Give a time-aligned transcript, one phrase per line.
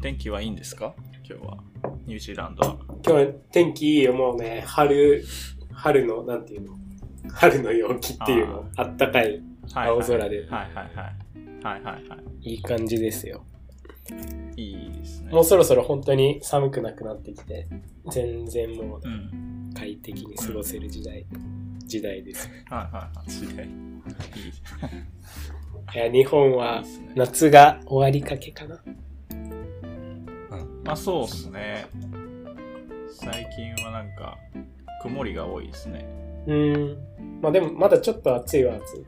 [0.00, 0.94] 天気はいいんですか？
[1.28, 1.58] 今日は。
[2.06, 2.78] ニュージーランドは。
[3.06, 5.22] 今日天気いいよ、もうね、春、
[5.72, 6.78] 春の、なんていうの？
[7.32, 9.42] 春の陽気っていうの、あったかい、
[9.72, 10.94] はい青空ではいはいはい。
[11.62, 13.44] はいはいはいい感じですよ。
[14.56, 14.62] い。
[14.62, 15.32] いいですね。
[15.32, 17.68] もうそろそろ本当に寒くなくなってきて、
[18.10, 19.70] 全然もううん。
[19.74, 21.26] 快適に過ごせる時代、
[21.86, 22.50] 時代です。
[22.70, 23.30] はいはいはい。
[23.30, 23.66] 時代。
[23.66, 23.72] いい。
[25.94, 26.82] いや、日本いいは。
[27.14, 28.82] 夏が終わりかけかな。
[30.90, 31.86] まあそうっすね。
[33.10, 34.36] 最近はなんか、
[35.02, 36.04] 曇りが多いですね。
[36.48, 36.98] うーん。
[37.40, 39.04] まあでも、まだちょっと暑いは暑い。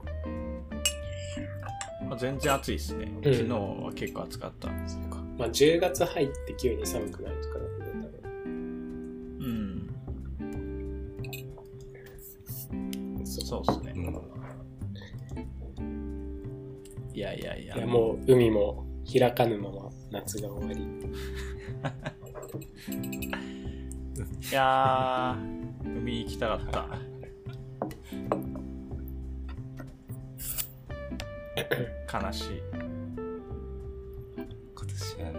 [2.07, 3.07] まあ、全然暑いですね。
[3.25, 5.01] うん昨日は結構暑かったんですよ。
[5.37, 8.11] まあ10月入って急に寒くなるとかだとね、
[8.45, 8.49] う
[9.45, 9.89] ん。
[11.19, 11.33] 多
[13.19, 13.27] 分。
[13.27, 13.93] そそうっすね。
[13.97, 14.33] うん
[17.13, 17.77] いやいやいや。
[17.77, 20.87] いや、もう海も開かぬまま夏が終わり。
[24.51, 26.87] いやー、海行きたかった。
[32.27, 32.63] 悲しい。
[34.37, 35.35] 今年はね。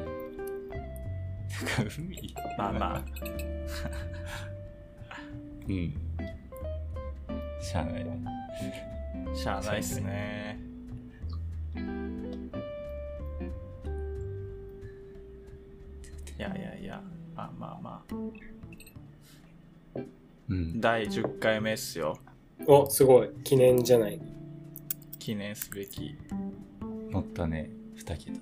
[1.78, 3.04] なんか海まあまあ。
[5.68, 5.94] うん。
[7.62, 8.20] しゃあないね。
[9.36, 10.73] しゃあないっすね。
[16.38, 17.02] やいやいや、
[17.36, 18.14] まあまあまあ。
[20.50, 20.82] うん。
[20.82, 22.18] 第10回目っすよ。
[22.66, 23.30] お、すごい。
[23.44, 24.20] 記念じゃない。
[25.20, 26.16] 記念すべき。
[27.10, 27.70] 乗ったね。
[27.96, 28.32] 二桁。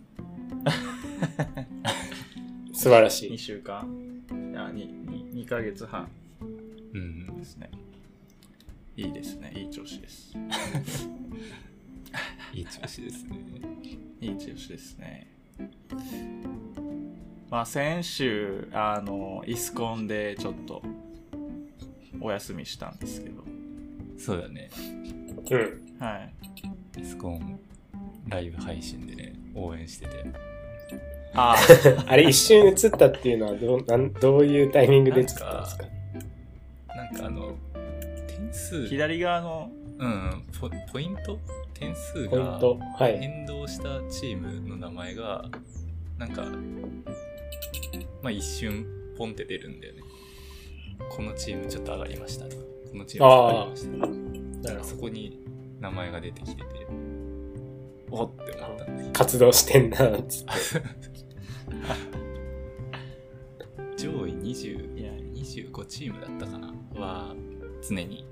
[2.73, 3.37] 素晴らし2い。
[3.37, 3.85] 週間。
[4.51, 6.09] いや、2, 2, 2ヶ月半
[6.93, 7.43] うんで。
[7.45, 7.69] すね。
[8.97, 9.53] いいですね。
[9.55, 10.35] いい調子です。
[12.53, 13.37] いい調子ですね。
[14.19, 15.27] いい調子ですね。
[17.51, 20.81] まあ先週、あの、イスコンでちょっと
[22.21, 23.43] お休みしたんですけど、
[24.17, 24.69] そうだね。
[25.49, 25.59] うん。
[25.99, 26.33] はい。
[27.01, 27.59] イスコン
[28.29, 30.25] ライブ配信でね、応援してて。
[31.33, 31.55] あ
[32.07, 35.85] あれ、一瞬映ったっていうのはどう、なんどういうタイミングで映ったんですか？
[36.95, 37.55] なんかあの、
[38.27, 41.37] 点数、左側の、うん、ポポイント？
[41.73, 42.59] 点数が。
[42.99, 45.45] 変動したチームの名前が、
[46.17, 46.43] なんか、
[48.21, 48.85] まあ一瞬
[49.17, 50.01] ポンって出るんだよね。
[51.09, 54.69] このチームちょっと上がりましたとか、このチームちょっと上がりました。
[54.69, 55.39] だからそこに
[55.79, 56.65] 名前が出てきてて、
[58.11, 59.11] おって思ったんだけど。
[59.13, 60.51] 活動してんな、つって。
[63.97, 67.35] 上位20いや、25チームだったかなは
[67.87, 68.25] 常に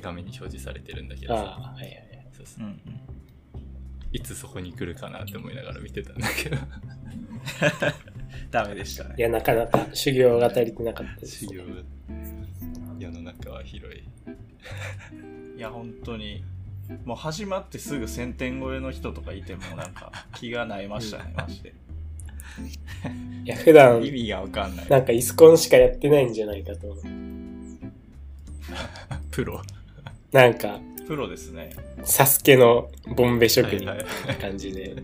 [0.00, 2.28] 画面に表示されてるんだけどさああ、はいはい。
[2.32, 2.80] そうそううんうん。
[4.12, 6.56] いつそこに来るかなって思いながら見てたんだけど
[8.50, 9.20] ダメでしたねい。
[9.20, 11.54] や、なかなか修行が足りてなかったです修。
[11.54, 11.66] 行が
[12.98, 14.02] 世の中は広い
[15.56, 16.44] いや、本当に、
[17.04, 21.74] もう始まってすぐ1000点超えの人とかいてもなんか気がなえましたね、マジで。
[23.44, 24.88] いや、普段、意味がわかんない。
[24.88, 26.96] なんかイスコンしかやってないんじゃないかと。
[29.30, 29.62] プロ。
[30.32, 31.70] なんか、プロですね。
[32.04, 34.96] サスケのボンベ職人はいはいな感じで、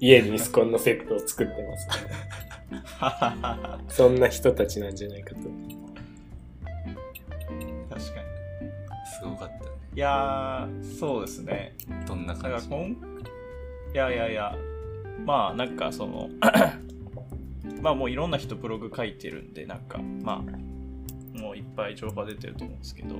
[0.00, 2.47] 家にイスコンのセットを作ってます、ね。
[3.88, 5.36] そんな人たちなんじゃないかと。
[5.36, 5.50] 確
[7.90, 8.00] かに。
[9.18, 11.74] すごかったねいやー、そうですね。
[12.06, 12.68] どんな感じ？
[13.94, 14.54] いやいやいや、
[15.24, 16.28] まあなんかその、
[17.82, 23.16] まあもういろんな人ブログ書いてるんで、なんかまあ、もういっぱい情報が出てると思うんですけど、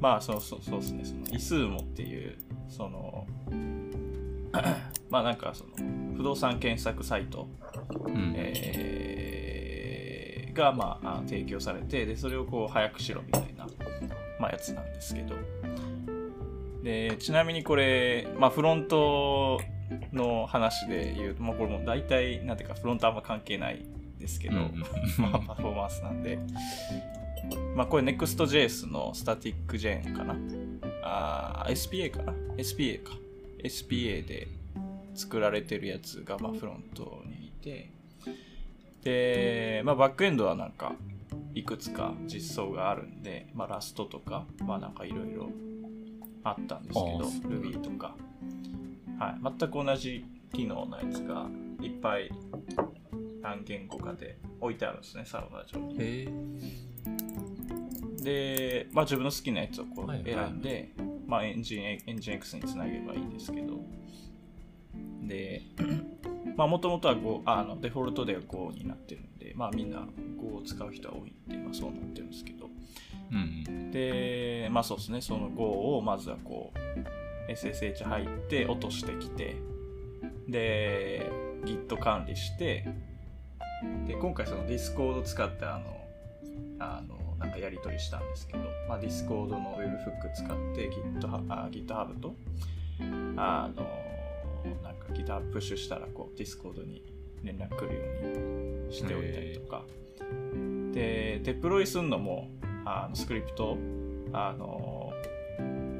[0.00, 2.36] まあそうそうそうですね、そのイスーモっていう、
[2.68, 3.26] その、
[5.08, 5.70] まあなんかその、
[6.16, 7.48] 不動産検索サイト、
[8.06, 8.34] うん。
[8.36, 8.94] えー
[10.54, 13.66] が、まあ、あ提供されてでそれをこう早くしろみたいな、
[14.38, 15.34] まあ、やつなんですけど。
[16.82, 19.58] でちなみにこれ、まあ、フロント
[20.12, 23.86] の話で言うと、まあ、これも大体なんていうかフロントあんま関係ない
[24.18, 24.84] ですけど、うん
[25.18, 26.38] まあ、パフォーマンスなんで、
[27.74, 30.36] まあ、これ Next.js のスタティックジェーンかな？
[31.02, 33.12] あー SPA かな？SPA か。
[33.62, 34.46] SPA で
[35.14, 37.90] 作られてるやつがまあフロントにいて。
[39.02, 40.94] で、まあ、バックエンドはなんか
[41.54, 45.50] いくつか実装があるんで、まあ、ラストとかまあなんかいろいろ
[46.42, 48.16] あったんですけど Ruby とか、
[49.18, 51.46] はい、全く同じ機能のやつが
[51.80, 52.30] いっぱい
[53.42, 56.28] 何言語かで置いてあるんですねサーバー上に
[58.22, 60.90] で、まあ、自分の好きなやつをこうはいはい選んで、
[61.26, 63.74] まあ、エンジンエンジン X につなげばいいんですけど
[65.28, 65.62] で
[66.56, 70.06] まあもともとは5あのデフォルトでは5になってるんで、まあみんな
[70.40, 72.68] 5を使う人は多いんで、まあそうなってるんですけど、
[73.32, 79.56] うんで、まあそうですね、その5をまずはこう、SSH 入って落としてきて、
[80.48, 81.30] で、
[81.64, 82.86] Git 管理して、
[84.06, 86.04] で、今回その Discord 使ってあの、
[86.78, 92.36] あの、なんかやり取りしたんですけど、まあ Discord の Webhook 使って GitHub, あ GitHub と、
[93.36, 94.03] あの、
[94.82, 97.02] なんか GitHub プッシュしたらこう Discord に
[97.42, 98.00] 連絡来るよ
[98.86, 99.84] うにしておいたりとか、
[100.92, 102.48] で、デプロイするのも、
[102.84, 103.78] あのスクリプトを
[104.32, 105.12] あの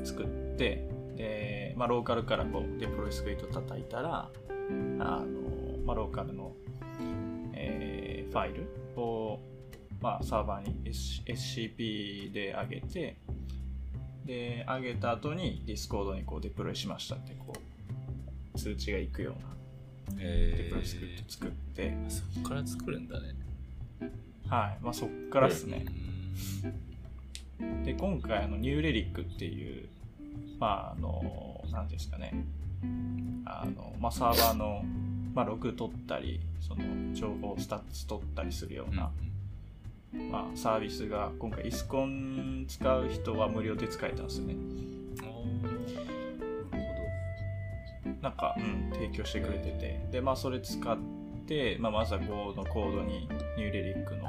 [0.02, 0.26] 作っ
[0.56, 4.28] てで、まあ、ローカルからこうデプロイスクリプト叩いたら
[4.98, 6.52] あの、まあ、ローカルの、
[7.54, 7.94] えー
[8.34, 9.38] ファイルを、
[10.00, 13.16] まあ、サーバーに S- SCP で上げて
[14.24, 17.73] で上げた後に Discord にこうデプロイしましたってこう
[18.56, 19.54] 通知がいくような
[20.18, 20.96] えデプロイス
[21.28, 23.34] 作って、そっから作るんだね。
[24.48, 24.84] はい。
[24.84, 25.86] まあ、そっからですね、
[27.60, 27.82] うん。
[27.82, 29.88] で今回あのニューレリックっていう
[30.58, 32.32] まああの何ですかね。
[33.46, 34.82] あの、まあ、サーバーの、
[35.34, 36.82] まあ、ログ取ったりその
[37.14, 39.10] 情報 stats 取ったりするような、
[40.30, 44.56] まあ、サービスが今回 ISUCON 使う人は無料で使えたんですよね
[48.22, 50.98] なんか、うん、提供してくれててでまあそれ使っ
[51.46, 54.24] て、まあ、まずは Go のコードに New Relic の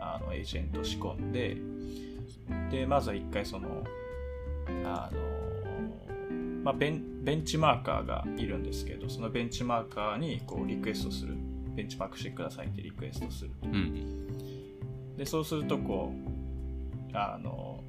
[0.00, 1.56] あのエージェントを仕込んで
[2.70, 3.84] でまずは一回その
[4.84, 5.18] あの、
[6.62, 11.34] まあ、ベンベンチマーカーがいるんですけどそのベンチマーカーにこうリクエストする
[11.74, 13.50] ベンチマークしてくださいってリクエストする。
[13.62, 15.16] うん。
[15.16, 17.82] でそうするとこうあの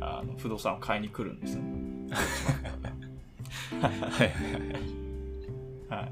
[0.00, 1.70] あの不動産を買いに来るんですよね
[3.80, 5.00] はいはいはい。
[5.90, 6.08] は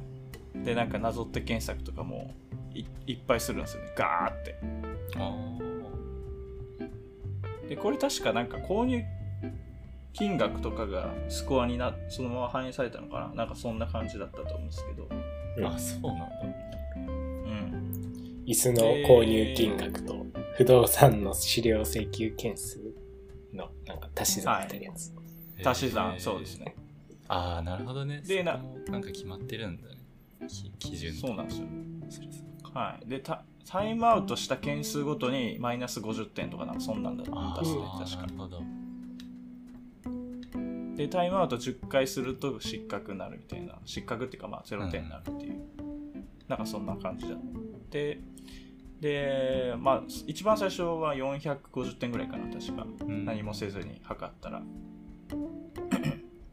[0.56, 2.34] い、でなんかなぞって検索とかも
[2.74, 4.56] いいっぱいするんですよねガーって
[5.16, 5.58] あ
[7.68, 9.02] でこれ確かなんか購入
[10.12, 15.08] 金額とかがスコアになそのまま反映されたのかななんかそんな感じだったと思うんですけど
[15.58, 15.74] うんあ。
[15.74, 16.26] あ、そうなんだ。
[16.96, 20.26] うん椅子の購入金額と
[20.56, 22.80] 不動産の資料請求件数
[23.52, 25.12] のなんか足し算みたいなやつ。
[25.64, 26.74] 足し算、そうですね。
[27.28, 28.22] ああ、なるほどね。
[28.26, 29.98] でななんか決まってるんだね。
[30.48, 31.66] き基準そうなんですよ。
[32.74, 33.08] はい。
[33.08, 38.16] でタタイムアウトした件数ごとにマイナス50点とかなんかそんなんだったあっすねあ、確か。
[38.18, 38.62] なるほど。
[40.96, 43.74] でタイムアウト10回すると失格になるみたいな。
[43.84, 45.60] 失格っていうかまあ0点になるっていう、
[46.48, 47.38] なんかそんな感じだっ
[47.90, 48.20] て
[49.00, 52.86] でまあ一番最初は450点ぐらいかな確か。
[53.06, 53.24] うん。
[53.24, 54.62] 何もせずに測ったら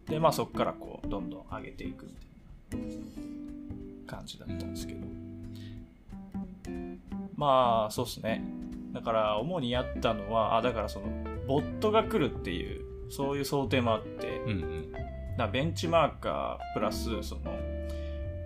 [0.08, 2.12] でまあそこからこうどんどん上げていくみ
[2.70, 5.06] たいな感じだったんですけど。
[7.36, 8.44] まあそうっすね。
[8.94, 11.08] だから主にやったのはあだからその
[11.48, 14.92] ボットが来るっていうそういう想定もあって、うんうん。
[15.38, 17.42] だベンチマーカープラスその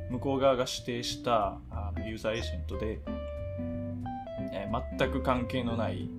[0.10, 3.00] 向こう側が指定したあのユーザーエージェントで、
[4.54, 6.10] えー全く関係のない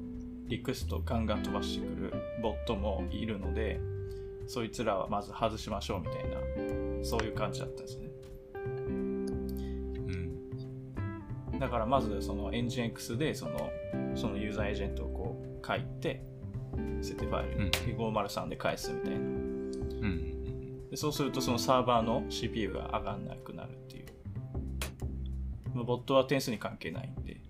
[0.48, 3.80] リクエストをガンガン飛ばしてくるボットもいるので
[4.50, 6.36] そいつらはまず外しましょうみたいな
[7.04, 8.08] そういう感じだったんですね
[8.56, 8.58] う
[8.90, 10.50] ん。
[11.60, 13.70] だからまずそのエンジン X でその
[14.16, 16.24] そのユーザーエージェントをこう書いて
[17.00, 20.90] 設定ファイルに503で返すみたいなうん。
[20.90, 24.06] でそうするとそのサーバーの CPU が上がんなくなるっていう。
[25.74, 27.40] まあボットは点数に関係ないんで。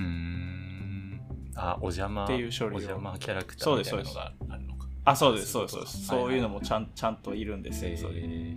[0.00, 1.20] うーん。
[1.54, 2.24] あ、お邪魔。
[2.24, 4.71] っていう処理をお邪魔キャラクターみたいなのがあるのか。
[5.04, 6.10] あ、そうです、そうです、そうです。
[6.12, 7.96] はいそういうのもちゃんちゃんといるんですよ。
[7.96, 8.56] それえ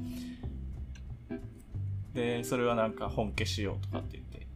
[2.14, 4.48] で、それはなんか本消しようとかって言って、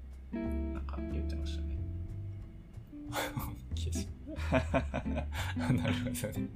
[0.73, 1.77] なんか言ってましたね。
[3.11, 4.07] ー消し？
[5.57, 6.49] なるほどね。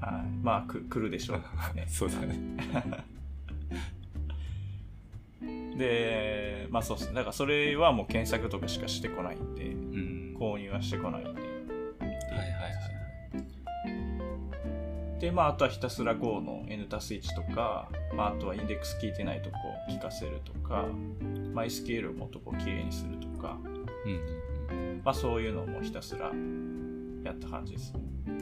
[0.00, 0.28] はい。
[0.42, 1.38] まあ、く来るでしょう、
[1.74, 1.84] ね。
[1.90, 2.38] そうだね。
[5.76, 7.14] で、まあそうですね。
[7.14, 10.36] だからそれはもう検索とかしかしてこないんで、うん。
[10.38, 11.42] 購入はしてこないんで。
[15.20, 19.56] で、まあ、あとはひたすら Go の N たす1とか、まあ、あとはインデックス聞いてないとこ
[19.88, 20.86] 聞かせるとか、
[21.54, 23.58] MySQL をもっとこう綺麗にするとか、
[24.04, 25.00] うん。
[25.04, 26.32] まあ、そういうのもひたすら
[27.24, 28.00] やった感じですね。
[28.26, 28.34] うー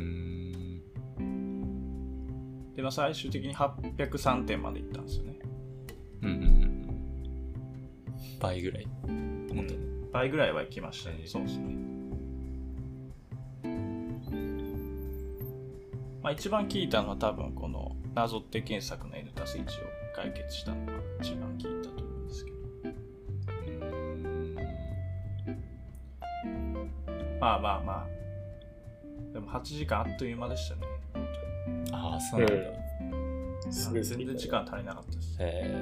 [0.00, 0.82] ん。
[2.76, 5.38] で、まあ、最終的に803点までいったんですよね。
[6.22, 6.84] うんうんうん。
[8.40, 8.86] 倍ぐらい。
[8.86, 9.78] もっとね。
[10.12, 11.93] 倍ぐらいは行きましたねそうですね。
[16.24, 19.66] まあ、一番聞いたのは多分このなぞって検索の N たす1を
[20.16, 22.56] 解決したのが一番聞いたと思うんですけど。
[27.38, 28.06] まあまあまあ。
[29.34, 30.82] でも8時間あっという間でしたね。
[31.92, 32.54] ああ、そうなんだ。
[32.54, 32.58] う
[33.10, 35.36] ん全然時間足りなかったです。
[35.40, 35.74] へえ。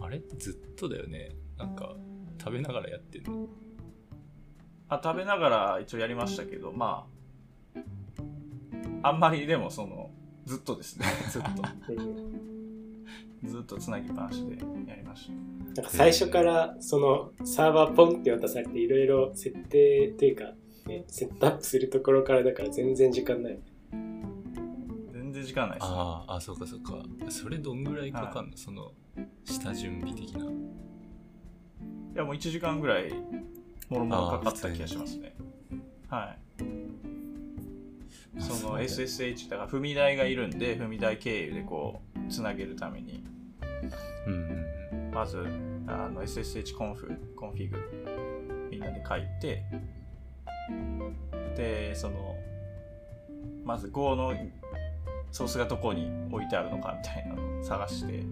[0.00, 0.20] あれ？
[0.38, 1.36] ずっとだよね。
[1.56, 1.94] なんか、
[2.40, 3.46] 食べながらやってんの？
[4.88, 7.13] あ食べながら一応やりましたけど、まあ、
[9.04, 10.10] あんまりでもその、
[10.46, 11.06] ずっとですね。
[11.30, 11.48] ずっと。
[11.92, 12.54] う ん
[13.44, 14.56] ずっとつなぎっぱなしで
[14.88, 15.82] やりました。
[15.82, 20.54] なんか最初からそのサーバーポンって渡されていろいろ設定っていうか、
[20.86, 23.58] ね、セットアップするところからだから全然時間ない。
[25.12, 25.94] 全然時間ないです、ね。
[25.96, 27.02] ああ、あ、そうかそうか。
[27.28, 28.92] それどんぐらいかかんの、その、
[29.44, 30.44] 下準備的な。
[30.44, 30.48] い
[32.14, 33.12] や、もう1時間ぐらい、
[33.90, 35.36] もろもろかかった気がしますね。
[36.08, 36.43] はい。
[38.38, 43.24] その SSH、だから踏み台がいるんで、踏み台経由でこう、つなげるために、
[44.26, 44.36] うんう
[45.10, 45.38] んまず、
[45.86, 47.78] あの SSH conf、config、
[48.70, 49.62] みんなで書いて、
[51.56, 52.36] で、その、
[53.64, 54.34] まず Go の
[55.30, 58.24] ソースがどこに置いてあるのかみたいなのを探して、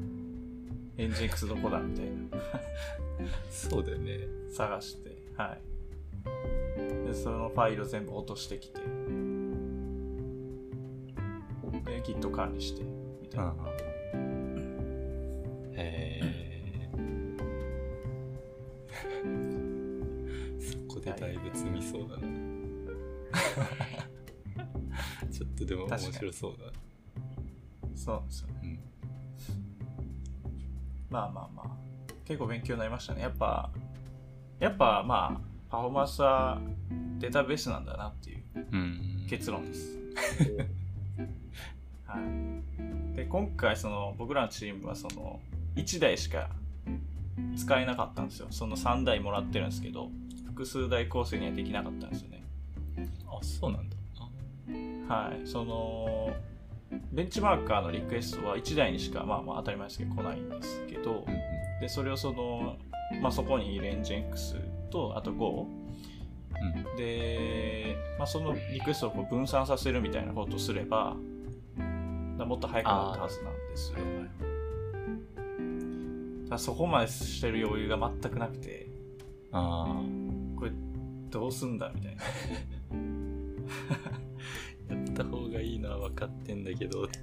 [0.98, 2.12] Nginx どこだみたいな。
[3.50, 4.18] そうだよね。
[4.52, 7.06] 探して、はい。
[7.06, 8.80] で、そのファイルを全部落としてきて、
[11.84, 12.82] で、Git 管理して、
[13.20, 13.54] みたいな。
[15.74, 16.90] へえ。
[20.60, 22.22] そこでだいぶ積みそうだな。
[25.30, 26.66] ちょっとでも面白そうだ。
[27.94, 28.54] そうですよね。
[28.62, 28.78] うん。
[31.10, 31.70] まあまあまあ、
[32.24, 33.22] 結構勉強になりましたね。
[33.22, 33.70] やっぱ、
[34.58, 36.60] やっぱまあ、パフォーマンスは
[37.18, 39.26] データベースなんだなっていううん。
[39.28, 39.98] 結論です。
[42.12, 42.18] は
[43.14, 43.16] い。
[43.16, 45.40] で、今回その僕らのチームはその
[45.76, 46.48] 1台しか
[47.56, 48.46] 使えなかったんですよ。
[48.50, 50.10] その3台もらってるんですけど、
[50.46, 52.44] 複数台構成にはできなかったんですよね。
[53.26, 53.96] あ、そうなんだ。
[55.08, 55.46] あはい。
[55.46, 56.30] その、
[57.10, 62.76] ベンチマーカーのリクエストは1台にしか、まあまあ当たり前ですけど来ないんですけど、うんで、それをその、
[63.20, 64.56] まあそこにいるエンジン X
[64.90, 65.66] と、あと Go
[66.60, 66.96] うん。
[66.96, 71.31] で、まあ、そのリクエストをこう分散させるみたいなことをすれば、だ
[72.44, 73.98] もっと早くなったはずなんですよ。
[76.44, 78.88] ただそこまでしてる余裕が全くなくて、
[79.52, 80.02] あ
[80.56, 80.72] これ
[81.30, 82.22] どうすんだみたいな。
[82.22, 82.26] あ。
[84.92, 87.18] やった方がいいのは分かってんだけどって。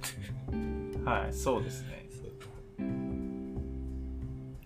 [1.04, 2.06] はい、そうですね。
[2.10, 2.30] そう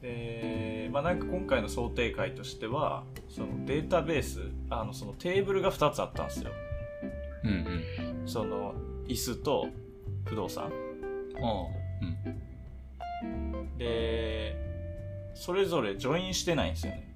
[0.00, 6.50] で、まあなんか今回の想定会としては、そのデータベース、あのそのテーブルが2つあったんですよ。
[7.44, 8.28] うんうん。
[8.28, 8.74] その
[9.06, 9.68] 椅子と
[10.24, 10.72] 不動産。
[13.22, 13.78] うん。
[13.78, 14.56] で、
[15.34, 17.14] それぞれジョインしてないんですよね。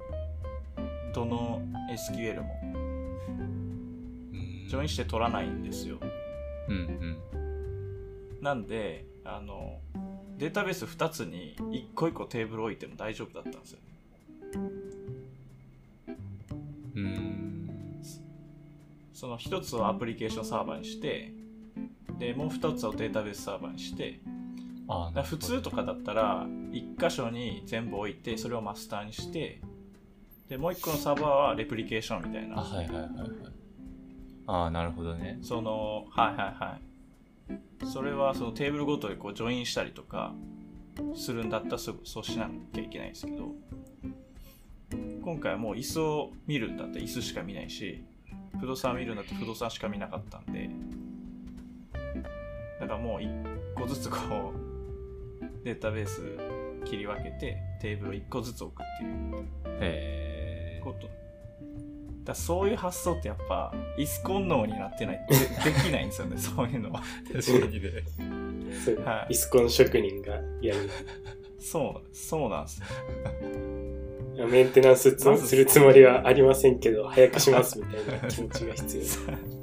[1.15, 2.61] どの SQL も。
[2.63, 2.89] うん
[4.69, 5.97] ジョインして取らないんですよ。
[6.69, 6.79] うんう
[8.39, 8.43] ん。
[8.43, 9.79] なんで、あの、
[10.37, 13.79] データベース2つに1個1個テーブル置いても大丈夫だったんですよ。
[16.97, 18.03] うん。
[19.15, 21.33] その1つをアプリケーションサーバーにして、
[22.19, 24.21] で、もう2つをデータベースサーバーにして、
[24.89, 29.61] あ普通とかだったら、1箇所に全部置いて、それをマスターにして、
[30.49, 32.63] で、もう1個のサーバーはレプリケーションみたいあ、な。
[32.63, 33.31] はいはいはいはい。
[34.47, 35.39] ああ、なるほどね。
[35.43, 37.87] その、はいはいはい。
[37.87, 40.35] それはそのテーブルごとにこうジョインしたりとか
[41.15, 43.53] するんだったらそうそうしなきゃいけないんですけど、
[45.23, 48.03] 今回はもう椅子を見るんだったら椅子しか見ないし、
[48.59, 50.71] 不動産を見るんだったら不動産しか見なかったんで、
[52.81, 53.31] だからもう一
[53.75, 54.17] 個ずつこ
[54.55, 56.23] う、データベース
[56.85, 59.47] 切り分けてテーブルを一個ずつ置くっていう
[59.81, 60.81] へえ。
[60.83, 61.09] こと。
[62.25, 65.41] だそういう発想ってやっぱ、イスコン脳になってないとで
[65.73, 67.03] できないんですよね、そういうのは。
[67.33, 67.91] 確かにね。
[69.05, 70.91] はいイスコン職人がやる。
[71.59, 72.81] そう、そうなんです
[74.39, 74.47] よ。
[74.47, 79.03] メンテナンスするつもりはありませんけど、早くしますみたいな気持ちが必要。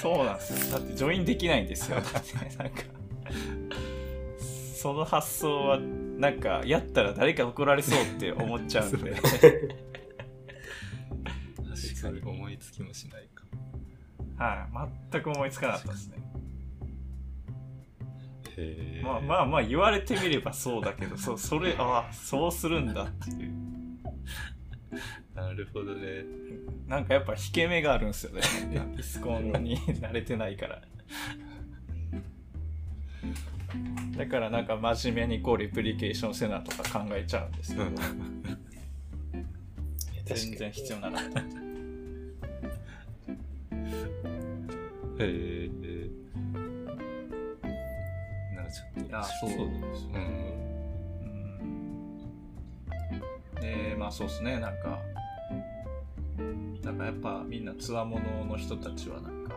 [0.00, 0.78] そうなんですよ。
[0.78, 2.00] だってジョインできないんですよ。
[2.00, 2.82] だってなんか、
[4.74, 9.14] その発想は、なんか、やったら誰か怒られそうって思っちゃうんで。
[9.14, 9.22] 確
[12.02, 13.44] かに思いつきもしないか。
[14.42, 16.16] はい、全く思いつかなかったですね。
[18.56, 19.02] へえ。
[19.04, 23.52] まあまあまあ言われてみればそうだけど、そそれ、ああ、そうするんだっていう。
[25.40, 26.24] なるほどね。
[26.86, 28.42] なんかやっぱ引け目があるんですよね。
[28.98, 30.82] イスコンに慣れてないから。
[34.16, 37.94] だからなんか真面目にこうレプリケーションせなとか考えちゃうんですけど、うん
[40.24, 41.24] 全然必要ならない。
[41.26, 41.30] へ
[45.20, 45.70] え
[48.54, 49.64] なんかちょっとあそうそうで
[49.96, 50.16] すう
[53.62, 55.00] うんまあそうですねなんか
[56.90, 59.54] なんかやっぱみんなつわものの人たちはなんか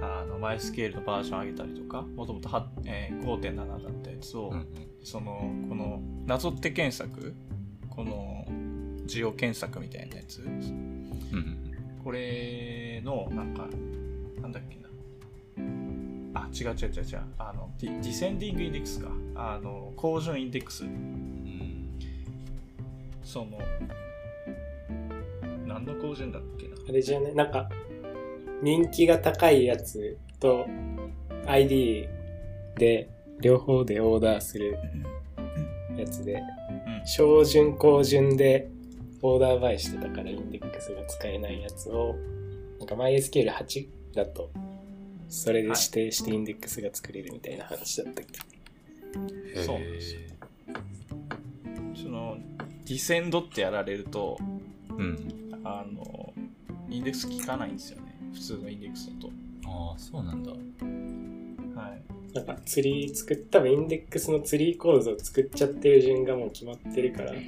[0.00, 4.66] あのマイスケールのバージョン上げたりとかもともとはえー5.7だったやつを、うん
[5.02, 7.34] そのこのなぞって検索
[7.88, 8.44] この
[9.06, 11.72] 需要検索みたいなやつうん
[12.04, 13.66] これのなんか
[14.42, 14.88] なんだっけな。
[16.34, 17.20] あ違う違う違う違う。
[17.38, 19.08] あのディディセンディングインデックスか。
[19.34, 20.84] あの高順インデックス。
[20.84, 21.98] うん。
[23.22, 23.58] その
[25.84, 26.74] 何の高順だっけな？
[26.88, 27.68] あれじゃね、なんか、
[28.62, 30.66] 人気が高いやつと
[31.46, 32.08] ID
[32.76, 33.08] で
[33.40, 34.78] 両方でオーダーする
[35.96, 36.42] やつで、うん。
[37.06, 38.68] 小順高順で
[39.22, 42.14] オーダーバイしてたからインデックスが使えないやつを、
[42.78, 44.50] なんか MySQL8 だと、
[45.28, 50.20] それで指定してインデックスが作れるみたいな話だったっけ、そうなんですよ。
[51.94, 52.36] その
[52.86, 54.38] ディセンドってやられると
[54.90, 56.32] うんあの
[56.88, 59.30] インデックス効かないんですよね普通のインデックスだと
[59.66, 62.02] ああそうなんだはい
[62.34, 67.42] なんかツリー作っ、多分インデックスのツリー構造を作っちゃってる順がもう決まってるからかな。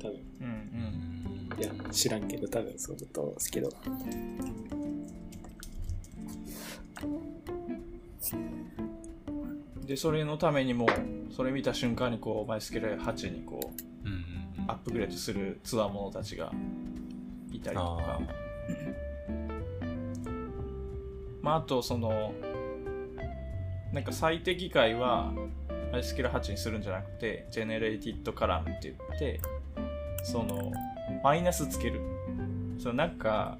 [0.00, 0.20] 多分。
[0.40, 3.70] うんうんいや、知らんけど、多分そうだと思うんですけど。
[9.86, 10.86] でそれのためにも
[11.30, 13.60] それ見た瞬間にこうマイスケル8にこ
[14.04, 16.52] ううんうんうんアップグレードするつわものたちが
[16.93, 16.93] い
[17.64, 18.20] たりとか。
[18.20, 18.44] あ
[21.42, 22.32] まあ、あとその
[23.92, 25.32] なんか最適解は
[25.92, 29.40] MySQL8 にするんじゃなくて Generated Column って言って
[30.22, 30.72] その
[31.22, 32.00] マイナスつける。
[32.78, 33.58] そのなんか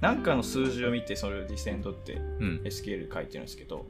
[0.00, 2.60] なんかの数字を見てそれをディセンドってーうん。
[2.64, 3.86] SQL 書いてるんですけど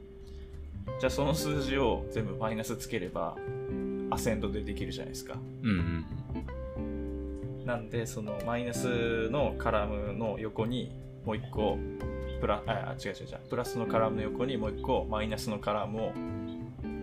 [0.99, 3.35] じゃあその数字を全部マイナスつければ
[4.09, 5.35] アセンドでできるじゃないですか。
[5.63, 6.05] うんうん
[7.67, 10.89] なんでそのマイナスのカラムの横に
[11.25, 11.77] もう一個
[12.39, 16.13] プラあ違う違う違うプラスのカラムの横にもう一個マイナスのカラムを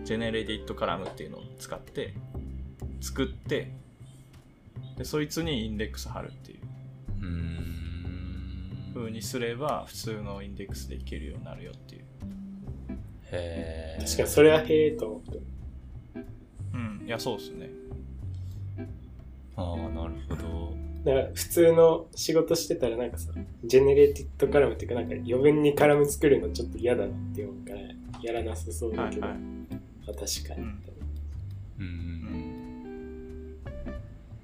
[0.03, 2.15] ジェネレディットカラムっていうのを使って
[2.99, 3.71] 作って
[4.97, 6.65] でそいつにインデックス貼るっていう。
[8.95, 12.01] 風にすれば普通のインデックスでいけるようになるよっていう。
[13.33, 15.39] へえ確かにそれはへえと思って。
[16.73, 17.69] うんいやそうですね
[19.57, 20.85] ああなるほど。
[21.05, 23.31] だから普通の仕事してたらなんかさ、
[23.63, 27.79] generated column っていうかなんか余分にカラム作るのちょっと嫌だなって思うから、
[28.21, 29.39] やらなさそうだけど、はいはい。
[29.39, 29.77] ま
[30.09, 30.61] あ確かに。
[30.61, 30.85] うん
[31.79, 32.65] うんうん。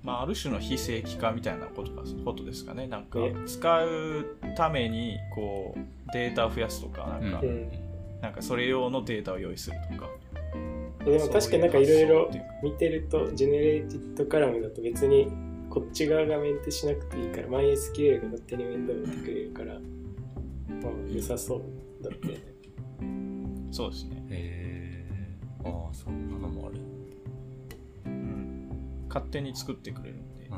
[0.04, 2.88] まあ、ある種の非正規化みたいなことかことですかね。
[2.88, 4.26] なんかえ、使う
[4.58, 5.80] ために、こう、
[6.12, 7.72] データを増やすとか、なんか、ううん。
[8.22, 10.10] なんかそれ用のデータを用意するとか。
[11.06, 12.30] でも確かになんかいろいろ
[12.64, 15.28] 見てると、 generated column だと別に
[15.70, 19.80] こっち側がメンテしなくていいから、MySQL が勝手に面倒見てくれるから、ま
[20.90, 21.62] あ良さそう
[22.04, 22.40] だったよね。
[23.72, 24.24] そうですね。
[24.30, 26.76] へえああそんなのもある
[28.06, 28.70] うん。
[29.08, 30.58] 勝手に作ってくれるんでう、んう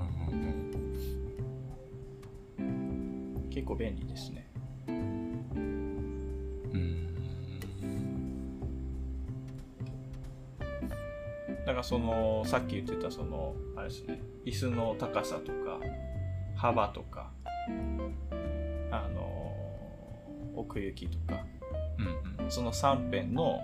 [2.61, 4.47] ん結構便利ですね。
[4.87, 5.35] うん
[11.65, 15.79] だからその、さっき言ってたその、あれですね、椅子の高さとか、
[16.55, 17.31] 幅とか、
[18.91, 19.55] あの、
[20.55, 21.45] 奥行きとか、
[21.97, 23.61] うんその3辺の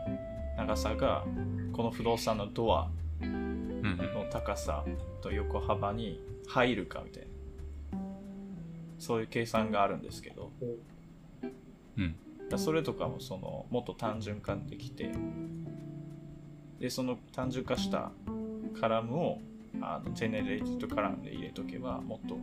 [0.58, 1.26] 長さが
[1.74, 2.90] この不動産のドア
[3.22, 3.98] うんうん。
[3.98, 4.86] の高さ
[5.22, 8.00] と横幅に入るかみたいな
[8.98, 10.52] そういう計算があるんですけど
[11.98, 12.16] うん。
[12.50, 15.12] だそれとかもそのもっと単純化できて
[16.80, 18.12] でその単純化した
[18.80, 19.38] カラムを
[19.82, 22.38] あの generated column で入れとけばもっと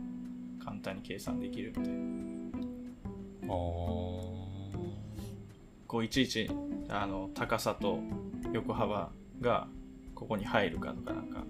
[0.63, 2.59] 簡単に計算できるんで
[3.43, 3.47] ああ
[5.87, 6.49] こういちいち
[6.89, 7.99] あの高さと
[8.53, 9.09] 横幅
[9.41, 9.67] が
[10.13, 11.43] ここに入るかとかなんか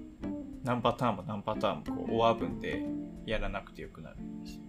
[0.64, 2.86] 何パターンも何パターンもこうオア分で
[3.26, 4.60] やらなくてよくなるんです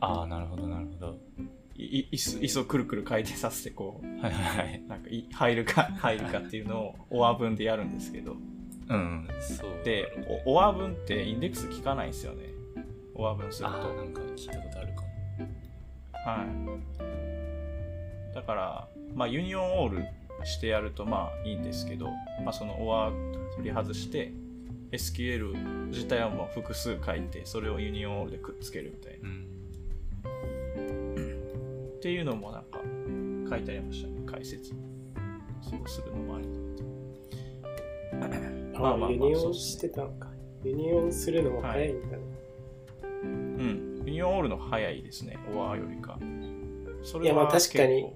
[0.00, 1.18] ああなるほどなるほど
[1.78, 4.82] いい椅子椅子をくるくる回転させてこうはいはいはい。
[4.88, 8.36] なんかい入るか入るかっていうのをオア分でやるんですけど。
[8.88, 9.84] うんそう。
[9.84, 10.06] で
[10.44, 12.44] おオア分ってインデックス効かないんですよね。
[13.14, 13.74] オア分すると。
[13.94, 15.08] なんか聞いたことあるかも。
[16.26, 16.44] は
[18.32, 18.34] い。
[18.34, 20.04] だから、まあ、 UNION ALL
[20.44, 22.10] してやるとまあいいんですけど、
[22.44, 24.32] まあ、その OR 取り外して、
[24.92, 29.28] SQL 自体はもう複数書いて、それを UNION ALL でくっつけるみたいな。
[29.28, 29.45] うん。
[31.96, 32.80] っていうのもなんか
[33.50, 34.74] 書いてありましたね、解説。
[35.62, 36.46] そうするのもあり
[38.20, 38.76] だって。
[38.76, 40.30] あ、まあまあまあ UNION してたのか。
[40.62, 42.22] UNION するのも早いんだね。
[43.12, 44.02] うん。
[44.04, 46.18] UNION ALL の早いですね、OR よりか。
[47.02, 48.12] そいやまあ確かに。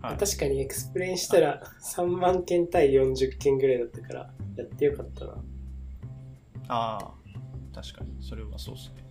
[0.00, 5.32] はい、確かに EXPLAIN したら3万件対40件ぐらいだったから、やってよかったな。
[6.68, 7.14] ああ、
[7.74, 8.16] 確かに。
[8.20, 9.07] それはそうですね。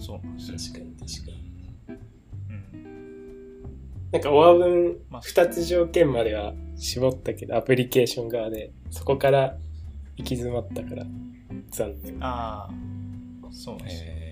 [0.00, 0.58] そうなんですよ。
[0.58, 1.98] 確かに確かに。
[2.74, 3.62] うん。
[4.12, 9.56] なんか、オア分まあ2つ条件までは絞ったけど、アプリケーション側で、そこから
[10.16, 11.06] 行き詰まったから、
[11.70, 12.16] 残念。
[12.20, 14.10] ああ、そうですよ。
[14.10, 14.30] え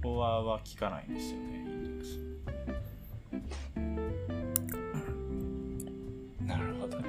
[0.00, 1.58] OR は効かないんですよね、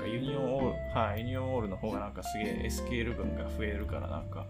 [0.09, 4.45] UNION ALL、はい、 UNION ALL の方がなんかすげえ SQL 分が増えるからなんか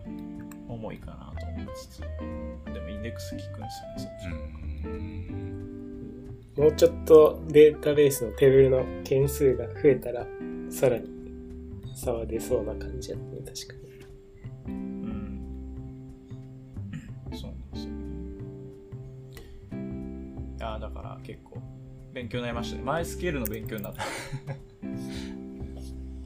[0.67, 2.07] 重いかなと思いつつ、で
[2.79, 4.11] もインデックス効くんですよね、そっ
[6.55, 6.61] ち。
[6.61, 10.25] もうちょっとデータベースのテーブルの件数が増えたら、
[10.69, 11.07] さらに
[11.95, 14.73] 差は出そうな感じやったね、確かに。
[14.73, 15.41] うん。
[17.33, 17.93] そうなんですよ。
[20.57, 21.61] いやーだから結構
[22.13, 22.83] 勉強になりましたね。
[22.83, 24.03] マイスケールの勉強になった。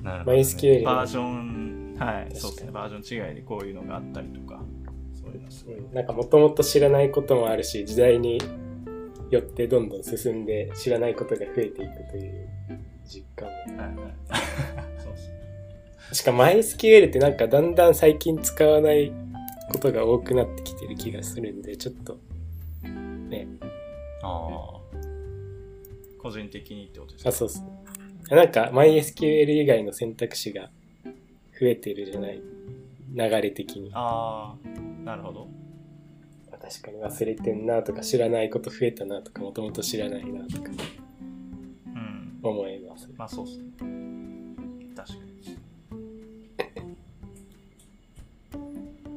[0.04, 0.42] なるほど、ね。
[0.42, 2.72] MySQL バージョン、はい、そうですね。
[2.72, 4.62] バージョン違いでこういうのがあったりとか、
[5.14, 5.78] そういうのすごい。
[5.78, 8.40] うん、なんかもともと知らないこともあるし、時代に
[9.30, 12.50] よってどんどん進んで知らないことが増えていくという
[13.06, 13.82] 実感も。
[13.82, 14.16] はいはい。
[15.02, 15.34] そうですね。
[16.12, 19.12] しかも MySQL ってなんかだんだん最近使わない
[19.72, 22.20] ことが多くなってきてる気がするんで、ちょっと、
[22.84, 23.48] ね、
[24.22, 24.80] あ
[26.22, 27.64] 個人的にってことですあ、かそうそう。
[28.36, 30.70] なんか MySQL 以外の選択肢が
[31.60, 32.42] 増えてるじゃない？
[33.16, 33.92] 流れ的に。
[33.94, 35.48] ああ、なるほど。
[36.62, 40.72] 確かに忘れてんなとか知らないこと増えたなとかもともと知らないなとか
[41.88, 42.40] うん。
[42.42, 43.10] 思います。
[43.18, 43.66] まあそうっすね。
[44.96, 45.24] 確かに。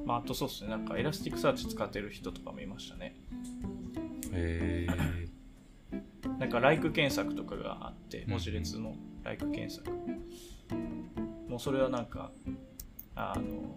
[0.05, 0.71] まああとそうっすね。
[0.71, 3.15] なんか Elasticsearch 使ってる人とかもいましたね。
[4.33, 4.37] あ。
[4.37, 5.06] へえ。
[6.39, 9.91] なんか、 LIKE 検索とかがあって、うん文字列の LIKE 検索。
[11.49, 12.31] もうそれはなんか、
[13.15, 13.77] あの、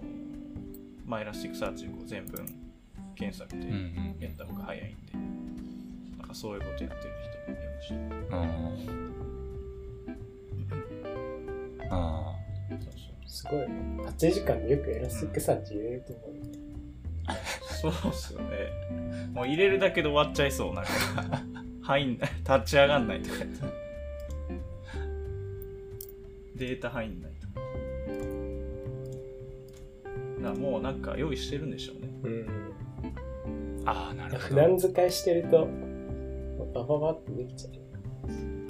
[1.06, 2.46] まあ、 Elasticsearch でこう全文
[3.16, 4.16] 検索でうんうん。
[4.20, 5.14] やった方が早いんで、
[6.18, 7.14] なんかそういうことやってる
[7.82, 8.80] 人もいまし
[11.90, 11.96] た。
[11.96, 12.30] ああ。
[12.32, 12.36] あ
[12.80, 12.94] そう
[13.26, 13.66] すごいね。
[14.06, 16.36] 8時間でよく Elasticsearch 入れると思う。
[17.82, 17.94] そう。
[17.94, 18.48] そうっすよね。
[19.34, 20.74] もう入れるだけで終わっちゃいそう。
[20.74, 20.92] なんか、
[21.90, 23.58] 入んない、立ち上がんないとか言って。
[26.56, 27.54] データ入んないとか。
[30.38, 32.10] だからもうなんか用意してるんでしょうね。
[32.24, 32.46] うん。
[33.88, 33.92] あ。
[33.92, 34.56] ああ、なるほ普ど。
[34.58, 35.68] 段使いしてると、
[36.76, 37.74] バババってできちゃう。
[38.28, 38.68] うん。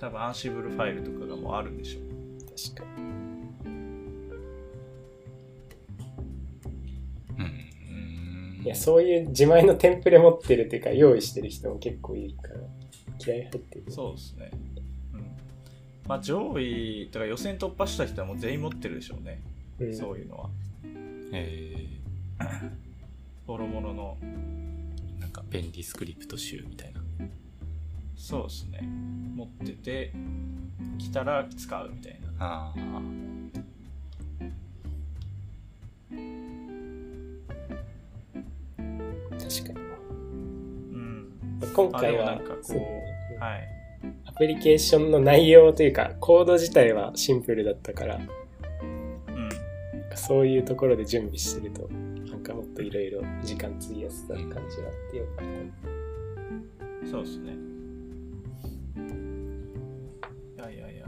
[0.00, 2.02] 多分アンシブルファイルとかがもうあるんでしょう。
[2.74, 3.01] 確かに。
[8.64, 12.54] いや、そういう自前のテンプレ持ってるっていうか、用意してる人も結構いるから、
[13.18, 13.84] 気合入ってる。
[13.88, 14.50] そうですね。
[15.14, 15.20] うん。
[16.06, 19.42] まあ上位、だから予選突破した人はもう全員持ってるでしょうね。
[19.80, 19.94] うん。
[19.96, 20.50] そういうのは。
[21.32, 21.86] え
[23.46, 24.16] ボロボロの。
[24.22, 27.00] ー、なんか便利スクリプト集みたいな。
[28.16, 28.80] そうですね。
[29.34, 30.12] 持ってて、
[30.98, 32.28] 来たら使うみたいな。
[32.38, 33.02] ああ。
[39.60, 41.28] 確かうん。
[41.60, 41.66] に。
[41.74, 42.84] 今あ、回はでもなんか、そうこ
[43.36, 43.68] う、はい。
[44.26, 49.48] アプリケーションの内容というか、コード自体はシンプルだったから、うん。
[50.16, 51.88] そういうところで準備してると、
[52.30, 54.68] なんかもっといろいろ時間費やせた感じがあっ
[55.10, 55.46] てよかっ
[57.04, 57.08] た。
[57.10, 57.52] そうですね。
[60.56, 61.06] いやいやいや。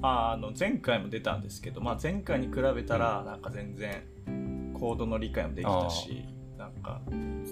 [0.00, 4.02] まあ、あの、前回も出たんですけど、まあ、前回に比べたら、なんか全然、
[4.74, 6.24] コードの理解もできたし、
[6.86, 7.00] なんか、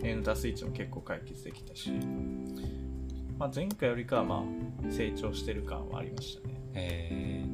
[0.02, 1.90] N ダスイッチも結構解決できたし、
[3.38, 4.44] まあ、前回よりかは、ま
[4.88, 6.54] あ、成長してる感はありましたね。
[6.74, 7.44] え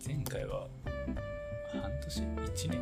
[0.00, 0.66] ー、前回は
[1.72, 2.80] 半年 ?1 年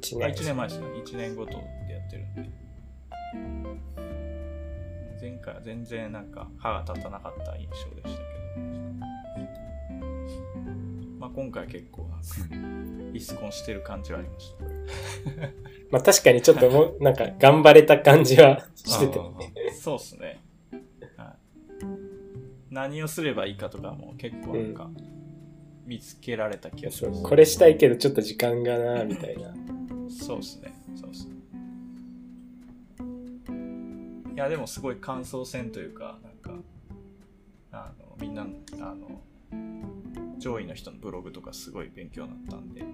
[0.00, 0.42] ？1まあ、年。
[0.42, 0.86] 1年前ですね。
[0.86, 2.50] 1年ごとでやってるんで。
[5.20, 8.14] 前回は全然なんか歯が立たなかった印象でしたけ
[8.60, 9.61] ど。
[11.22, 14.64] まあ今回結構なんかイスコンしてる感じはありました。
[15.92, 19.22] まあ確かにちょっともう、 なんか頑張れた感じはしてて、あ
[19.72, 20.40] そうっすね。
[21.16, 21.36] は
[21.80, 21.84] い、
[22.74, 24.90] 何をすればいいかとかも結構なんか
[25.86, 27.20] 見つけられた気がします。
[27.20, 29.54] そうこれしたいけどちょっと時間がな、みたいな。
[30.10, 30.74] そうっすね。
[30.96, 31.36] そうっすね。
[34.34, 36.60] いや、でもすごい感想戦というか、なんか、
[37.70, 39.20] あの、みんなの、あの、
[40.38, 42.84] 上位の人のブログとかすごい勉強になったんで、ち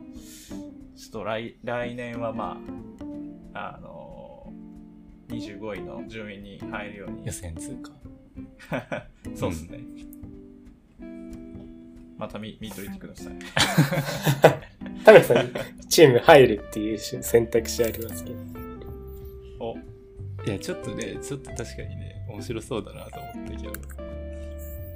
[1.07, 2.61] ょっと来来年はま
[3.55, 4.53] あ、あの、
[5.29, 7.93] 25位の順位に入るように予選通過。
[9.35, 9.81] そうっすね。
[12.19, 13.35] また見見といてください。
[15.05, 15.51] 田村さん、
[15.89, 18.37] チーム入るっていう選択肢ありますけど。
[19.61, 19.77] お、
[20.45, 23.73] いや、ちょっとね、ちょっと確かにね、面白そうだなと思ったけど、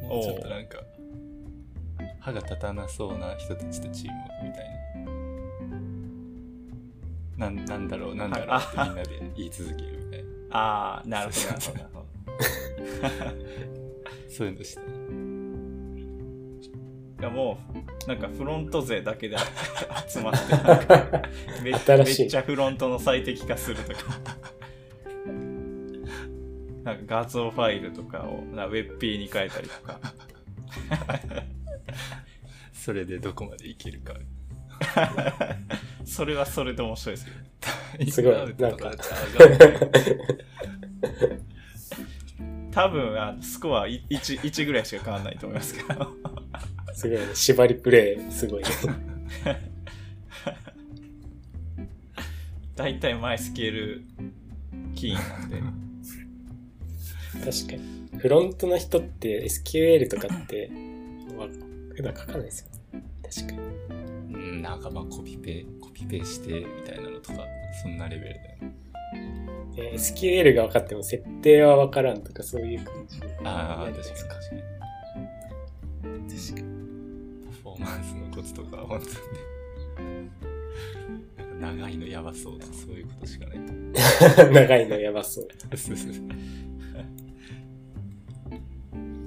[0.08, 0.82] もうちょっとなんか、
[2.22, 4.64] 歯が立たなそうな人たちとチームをみたい
[7.38, 7.48] な。
[7.48, 10.28] なんなんだろう、なんだろうってみんなで言い続けるみたいな。
[10.56, 12.06] ああ、なるほど、なるほどなるほど。
[14.30, 14.80] そういうのして。
[17.20, 17.58] いやも
[18.06, 19.36] う、なんかフロント勢だけで
[20.08, 21.22] 集まってなんか
[21.64, 23.98] め、っちゃフロントの最適化するとか。
[26.84, 29.98] なんか画像ファイルとかをな WebP に変えたりとか。
[32.82, 34.14] それでどこまでいけるか。
[36.04, 37.28] それはそれで面白いです
[37.94, 38.10] けど。
[38.10, 39.04] すごいなんだって上がる
[42.72, 46.08] 多分あスコア 1, 1ぐらいしか変わらないと思いますけど。
[46.92, 47.26] すごいね。
[47.34, 48.68] 縛りプレイ、すごいね。
[52.74, 54.02] 大体マイスケール
[54.96, 55.62] キーなんで。
[57.44, 58.08] 確かに。
[58.18, 60.68] フロントの人って SQL とかって、
[61.36, 61.46] わ
[61.94, 62.71] 普段書かないですよね。
[63.34, 64.34] 確かに。
[64.34, 67.44] うん、なんかまあコピペ、コピペしてみたいなのとか、
[67.82, 68.74] そんなレベルだよね。
[69.76, 73.20] えー SQL が分かっても設定は分からんとかそういう感じ。
[73.44, 74.62] ああ、確かに確かに。
[76.30, 76.66] 確かに。
[77.46, 79.20] パフォーマンスのコツとかは本当にね。
[81.58, 83.58] なんか長いのやばそうとかそういうことしかない。
[84.52, 85.48] 長いのやばそう。
[85.76, 86.28] そうそうそう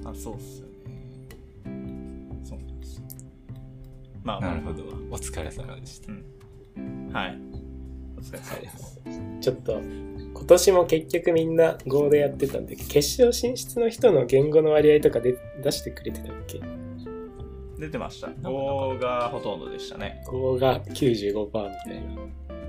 [0.04, 0.65] あ、そうっす
[4.26, 4.82] まあ、なるほど。
[5.12, 6.10] お疲れ様でした。
[7.16, 7.38] はい。
[8.18, 9.00] お疲れ様です。
[9.40, 16.60] ちょっと、今年も結局みんな Go でやってたんで、決勝進出の人の言語の割合とかで出してくれてたっけ？
[17.78, 18.26] 出てました。
[18.26, 20.24] か5がほとんどでしたね。
[20.26, 22.02] ?Go が95%みたい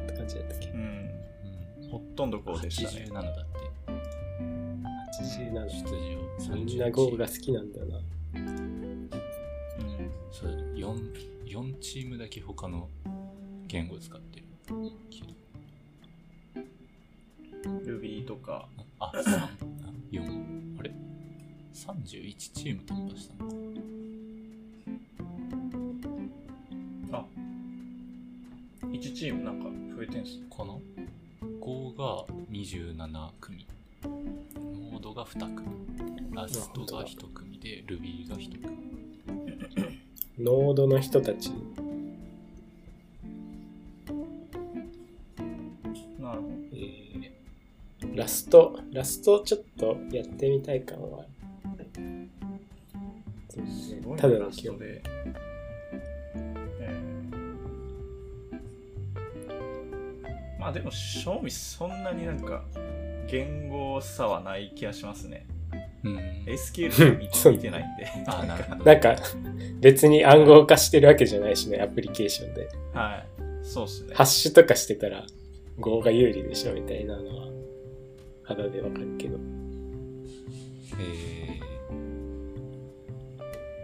[0.10, 0.68] な感じだったっけ？
[0.70, 1.10] うん。
[1.90, 3.14] ほとんど5でしたね87。
[3.14, 3.34] だって。
[5.42, 5.70] ?87。
[5.70, 8.00] 出場みんな Go が好きなんだな。
[8.36, 9.10] うん。
[10.32, 12.90] そう4、4チームだけ他の
[13.68, 14.46] 言語使ってる。
[17.86, 18.68] ルビーとか、
[19.00, 19.48] あ、3、
[20.12, 20.92] 4、あれ
[21.74, 23.56] ?31 チーム突破したのか。
[27.14, 27.26] あ、
[28.88, 30.48] 1チームなんか増えてんすね。
[30.50, 30.74] かな
[31.62, 33.66] ?5 が27組。
[34.04, 35.68] ノードが2組。
[36.34, 39.98] ラストが1組で、ルビーが1組。
[40.40, 41.50] ノードの人たち。
[46.20, 46.54] なるほど。
[46.74, 47.38] えー
[48.16, 51.22] ラスト、ラストちょっとやってみたい感はあ
[51.78, 51.88] る。
[53.68, 55.02] すごいただのラストで。
[56.80, 57.18] えー
[60.60, 62.64] まあでも、正味そんなになんか、
[63.28, 65.46] 言語差はない気がしますね。
[66.04, 66.18] うん。
[66.46, 68.08] SQL 見見てないんで。
[68.28, 68.86] あ、なるほど。
[68.86, 69.16] なんか、
[69.80, 72.70] 別に暗号化してるわけじゃないしね、アプリケーションで。
[72.94, 73.28] はい。
[73.64, 74.24] そうっすねハ。
[74.24, 75.26] ッシュとかしてたら、
[75.80, 77.48] Go が有利でしょみたいなのは、
[78.44, 79.38] 肌でわかるけど。
[81.00, 81.60] え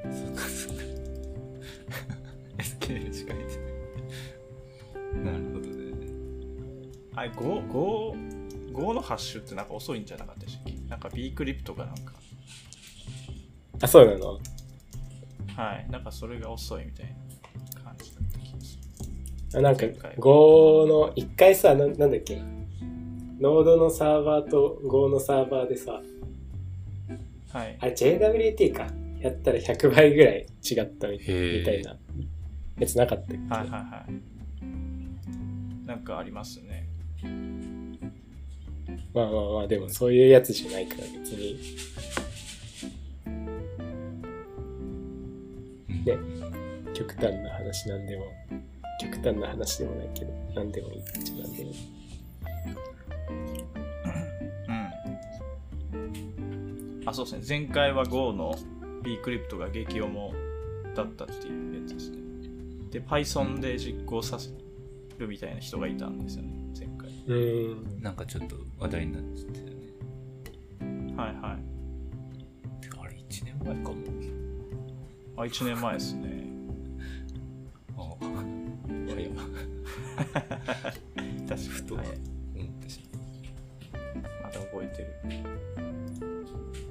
[0.08, 0.12] ー。
[0.12, 0.84] そっかそっか。
[2.58, 5.34] SKL しか見てない。
[5.34, 5.73] なるほどね。
[7.15, 10.43] あれ、5、5、5のハッシュってなんか遅いんじゃなかった
[11.04, 12.13] か B クリプトかなんか。
[13.82, 14.39] あ、そうなの？
[15.56, 15.88] はい。
[15.92, 17.16] なんかそれが遅いみたい
[17.76, 18.78] な感じだった気がす
[19.54, 19.60] る。
[19.60, 19.86] あなんか、
[20.18, 22.42] Go の、一回さ、ななんだっけ？
[23.39, 26.02] ノードのサーバーと Go のサーバーでさ、
[27.52, 27.78] はい。
[27.80, 28.88] あれ JWT か。
[29.20, 31.96] やったら100倍ぐらい違ったみたいな
[32.78, 35.88] やつなかったっけ、はいはいはい。
[35.88, 36.73] なんかありますね。
[39.13, 41.60] まあまあまあ、でもそういうやつじゃないから別に。
[43.28, 43.30] う
[45.93, 46.17] んね
[46.93, 48.26] 極端な話なんでも、
[49.02, 51.76] 極端な話でもないけど、なんでもいいっちゃなんでもいい。
[54.67, 54.71] う
[57.06, 57.08] ん。
[57.08, 57.43] あ、そうですね。
[57.47, 58.56] 前回は Go の
[59.04, 60.32] B クリプトが激重
[60.95, 62.17] だったっていうやつですね。
[62.91, 64.49] で、Python で実行させ
[65.17, 66.62] るみたいな人がいたんですよね。
[67.28, 68.02] うん。
[68.02, 69.74] なんかちょっと話題になってたよね。
[71.16, 72.82] はいはい。
[72.82, 73.96] てかあれ1年前かも。
[75.38, 76.44] あ、1年前ですね。
[77.98, 78.26] ああ。
[79.06, 79.30] いやいや、
[81.48, 82.00] 確かふとに。
[82.00, 82.08] はい
[82.56, 83.00] 思ってし
[84.44, 85.14] まだ覚えてる。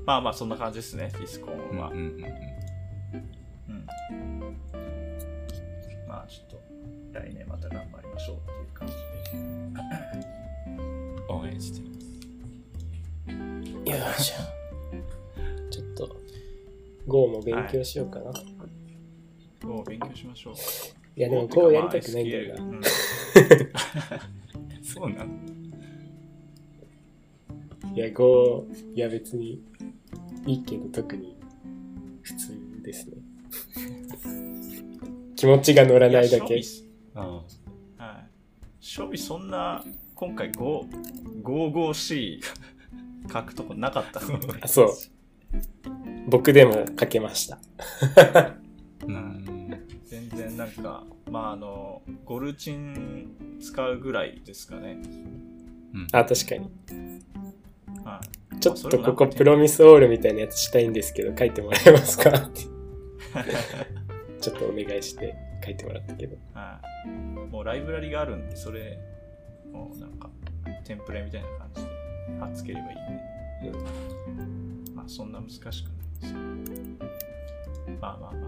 [0.05, 1.91] まあまあ、そんな感じですね、ディスコンは。
[1.91, 2.09] うんうんうん。
[4.11, 4.57] うん。
[6.09, 6.61] まあ、ちょっと、
[7.13, 9.92] 来年また頑張りましょうっていう感じで。
[11.53, 12.07] 応援してます。
[13.91, 14.35] よいしょ。
[15.71, 16.17] ちょっと、
[17.07, 18.31] Go も勉強しようかな。
[18.31, 18.33] い、
[19.67, 20.55] もう勉強しましょう。
[21.17, 22.65] や、でも Go やりたくないんだよな。
[22.65, 22.81] うん
[24.83, 25.33] そうなの
[27.95, 29.63] いや、Go、いや別に
[30.47, 31.37] いいけど特に
[32.23, 33.17] 普通ですね。
[35.37, 36.61] 気持ちが乗らないだけ。
[37.15, 37.45] あはい。
[38.81, 39.85] 勝利そんな、
[40.15, 40.87] 今回5、
[41.43, 42.41] 55C
[43.33, 44.21] 書くとこなかった
[44.69, 44.89] そう。
[46.29, 47.59] 僕でも書けました。
[48.35, 48.55] あ。
[49.07, 49.87] うん。
[50.05, 54.99] 全然なんか、まああの、ゴルチン使うぐらいですかね。
[55.95, 56.71] うんあ、確かに。
[58.05, 58.21] は
[58.55, 58.59] い。
[58.61, 62.31] ちょっとここプロミスオールみたいなやつしたいんですけど、書いてもらえますか？
[62.31, 62.61] って。
[64.41, 66.37] ちょっとお願いして書いてもらったけど。
[66.55, 67.11] はい。
[67.51, 68.99] もうライブラリがあるんで、それ、
[69.73, 70.31] もうなんか、
[70.85, 71.89] テンプレみたいな感じで
[72.41, 72.97] 貼っつければい
[73.65, 73.79] いんで。
[74.95, 75.73] まあそんな難しくない
[76.21, 76.39] ですよ。
[78.01, 78.43] まあまあまあまあ。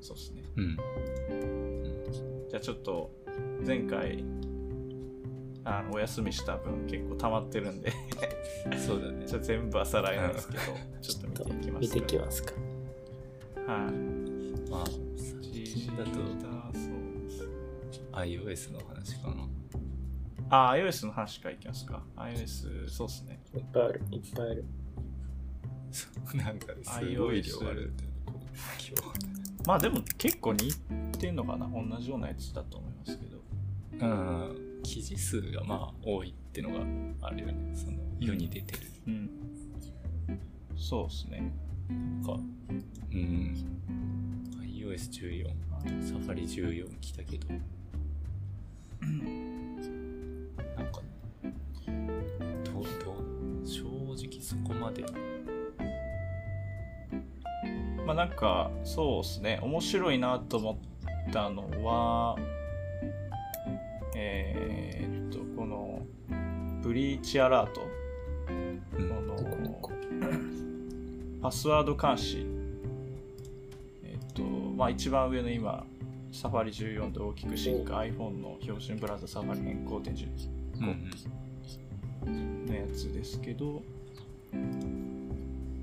[0.00, 0.42] そうですね。
[0.56, 0.76] うん。
[2.48, 3.10] じゃあちょっと、
[3.66, 4.24] 前回、
[5.64, 7.92] あのお休みした分結構溜まってるんで、
[8.86, 9.34] そうだねち。
[9.34, 10.62] ょっと全部はさらいなんですけど、
[11.00, 12.52] ちょっと見ていきます見ていきますか。
[13.66, 14.70] はい。
[14.70, 14.84] まあ、
[15.16, 16.10] 最近だと
[18.12, 19.55] iOS の話かな。
[20.50, 22.02] あ、iOS の話からいきますか。
[22.16, 23.40] iOS、そうですね。
[23.54, 24.02] いっぱいある。
[24.10, 24.64] いっぱいある。
[26.34, 28.40] なんかすごい量あるってこう
[28.86, 30.72] 今まあでも結構似
[31.18, 33.38] てんのかな同じようなやつだと思いますけど。
[33.92, 34.04] 日。
[34.04, 34.82] うん。
[34.82, 36.80] 記事数がまあ多いってのが
[37.22, 37.74] あるよね。
[37.74, 38.80] その世に出てる。
[39.08, 39.30] うん。
[40.76, 41.52] そうですね。
[41.88, 42.32] なんか、
[43.12, 43.56] うん。
[44.62, 45.48] iOS14、
[46.02, 47.48] サファリ14来たけど、
[50.76, 51.00] なんか、
[52.64, 53.14] どう、ど
[53.62, 53.82] う、正
[54.28, 55.04] 直そこまで、
[58.04, 59.58] まあなんか、そうですね。
[59.62, 60.78] 面白いなと思
[61.28, 62.36] ったのは、
[64.14, 66.06] えーっと、この、
[66.82, 67.80] ブリーチアラート。
[68.98, 69.36] の
[71.42, 72.46] パスワード監視。
[74.04, 75.84] えっと、まあ一番上の今、
[76.36, 80.28] サファリ14で大きく進化、iPhone の標準ブラウザサファリ変更点10
[82.26, 83.82] うんのやつですけど、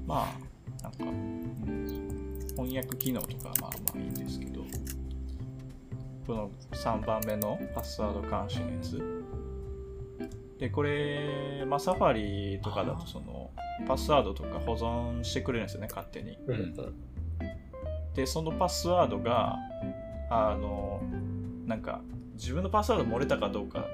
[0.06, 0.28] ま
[0.80, 2.48] あ、なんか、うん。
[2.56, 4.62] 翻訳機能とかはまあまあいいんですけど、
[6.28, 9.24] この3番目のパスワード監視のやつ。
[10.60, 13.50] で、これ、まあサファリとかだとその、
[13.88, 16.38] パスワードとか保存してくれるんですよね、勝手に。
[18.14, 19.58] で、そのパスワードが、
[20.34, 21.02] あの、
[21.68, 22.02] なんか、
[22.34, 23.86] 自分のパスワード漏れたかどうか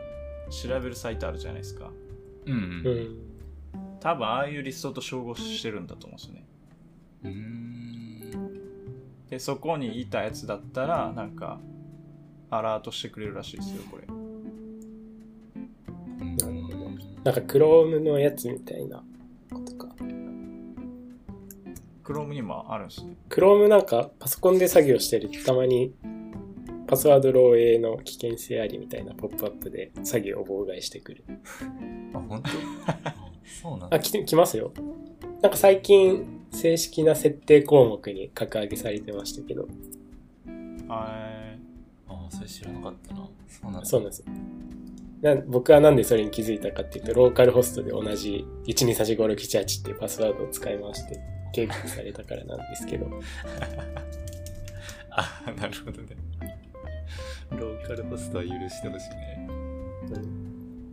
[0.49, 1.91] 調べるサイトあるじゃないですか。
[2.45, 2.53] うん。
[2.53, 2.91] うんう。
[2.91, 3.29] ん。
[3.99, 6.45] 多分ああいうリストと照合してるんだと思うんですよね。
[7.23, 7.31] うー
[8.37, 8.59] ん。
[9.29, 11.59] で、そこにいたやつだったら、なんか、
[12.49, 14.07] アラートしてくれるらしいですよ、これ。
[16.19, 16.77] なるほど
[17.23, 19.03] なんか Chrome のやつみたいな
[19.51, 19.89] ことか。
[22.03, 23.17] Chrome にもあるんですね。
[23.29, 25.93] Chrome なんかパソコンで作業してるとたまに
[26.89, 31.23] パスワード漏洩の危険性ありみたいなポップアップで作業を妨害してくる。
[32.15, 32.49] あ、本当？
[33.61, 33.97] そうなんだ。
[33.97, 34.73] あ、来ますよ。
[35.41, 39.67] なんか最近正式な設定項目に格上げされてましたけど、
[40.87, 41.05] は
[42.07, 43.29] ああ、それ知らなかったな。
[43.47, 43.85] そうなんだ。
[43.85, 44.25] そうなんですよ。
[45.21, 51.19] な僕はなんでそれに気づいたかっていうと、ローカルホストで同じ1234567っていうパスワードを使い回して
[51.53, 53.05] 警告されたからなんですけど、
[55.11, 56.17] ああ、なるほどね。
[57.51, 59.47] ローカルホストは許してほしいね。
[60.13, 60.49] うん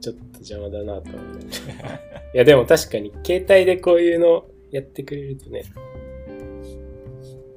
[0.06, 1.94] ちょっと邪魔だなと思いながら。
[2.34, 5.64] いやでも確かに携帯でこういうのやってくれるとね、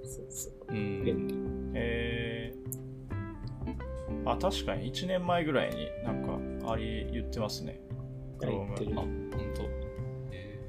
[0.03, 1.35] そうそう、う便利。
[1.73, 7.79] えー、あ、確かに1年前ぐらいになんか、あり言ってますね。
[8.41, 9.63] 入ってるあ、本当。
[10.31, 10.59] え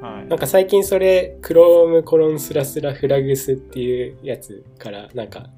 [0.00, 0.26] はい。
[0.26, 5.50] なんか最近それ、Chrome コロンスラスラフラグスっていうやつから、なんか、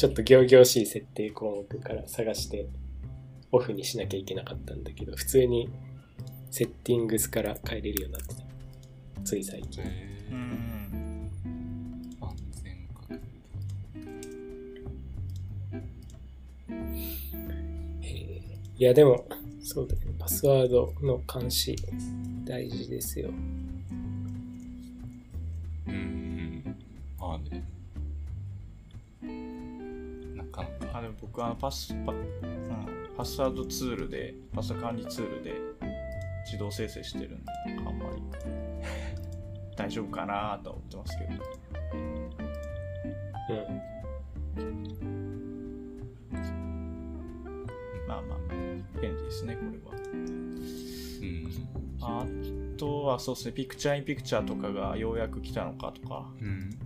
[0.00, 2.66] ちょっと行々しい設定項目から探して、
[3.52, 5.68] オフにしなきゃいけなかったんだけど、普通に
[6.50, 8.42] セッティングスから変えれるようになってた。
[9.24, 9.84] つい最ー、近。
[9.84, 11.30] えーうん。
[12.18, 13.20] 安全確
[18.78, 19.26] いや、でも、
[19.62, 20.00] そうだね。
[20.18, 21.76] パスワードの監視、
[22.46, 23.28] 大事ですよ。
[23.28, 23.84] うん
[25.88, 26.76] うん。
[27.18, 27.79] まあね。
[30.50, 30.98] なかなか。
[30.98, 32.26] あでも僕あのパスパ,、うん、
[33.16, 35.54] パスワードツールでパスワード管理ツールで
[36.44, 37.52] 自動生成してるんで
[37.86, 38.22] あんまり
[39.76, 41.30] 大丈夫かなとは思ってますけど
[41.94, 42.30] うん。
[48.06, 48.38] まあまあ
[49.00, 51.50] 便利ですねこれはうん。
[52.02, 52.26] あ
[52.76, 56.80] とはそうですねピクチャーインピクチャーとかがようやく来たのかとかうん。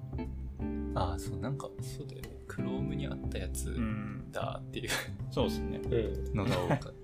[0.94, 2.33] ああ、そう、なんか、そうだよね。
[2.56, 4.30] Chrome にあったやつうん。
[4.32, 4.90] だっていう。
[5.30, 5.80] そうですね。
[5.84, 5.88] う
[6.32, 6.36] ん。
[6.36, 6.86] のが多かった。
[6.90, 6.94] 確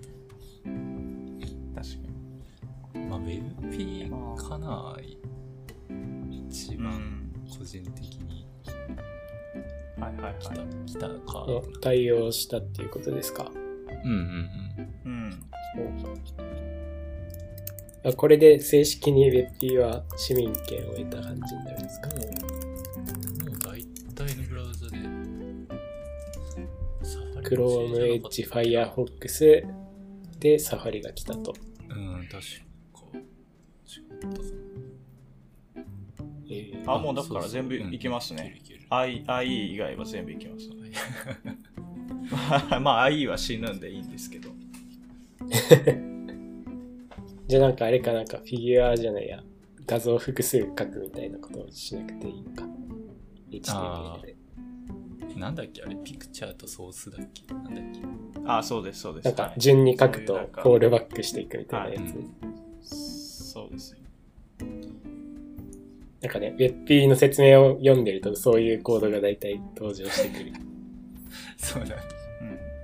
[0.63, 0.71] か
[2.95, 3.07] に。
[3.07, 4.97] まあ、WebP かな
[6.49, 7.33] 一番うん。
[7.59, 8.47] 個人的に。
[9.99, 10.35] はいはいはい。
[10.39, 10.55] 来た、
[10.87, 11.17] 来たか。
[11.47, 13.51] の対応したっていうことですか？
[14.05, 14.49] うんうん
[15.05, 15.31] うん。
[18.03, 21.70] あこれで正式に WebP は市民権を得た感じにな
[27.51, 29.67] Chrome、Edge、Firefox
[30.39, 31.55] で Safari が来たと。
[31.89, 32.39] うん、確か。
[33.87, 34.35] 違ったか
[36.49, 36.93] えーな。
[36.95, 38.61] あもうだから全部いけますね。
[38.91, 40.69] IE 以外は全部いきます
[42.81, 44.51] まあ IE は死ぬんでいいんですけど
[47.47, 49.43] じゃあなんかあれかなんかフィギュアじゃないや、
[49.87, 52.65] 画像複数書くみたいなことをしなくていいのか。
[53.69, 54.37] あ HTML で。
[55.41, 55.83] なんだっけ？
[55.83, 57.53] あれ、ピクチャーとソースだっけ？
[57.53, 58.01] なんだっけ？
[58.47, 62.15] あそうですそうですなんかはい順に書くとコールバックしていくみたいなやつ。
[62.15, 62.25] はい
[62.83, 63.99] そうですよ
[66.21, 70.53] なんかね、WebP の説明を読んでるとそういうコードが大体登場してくる。
[71.57, 71.97] そうだ。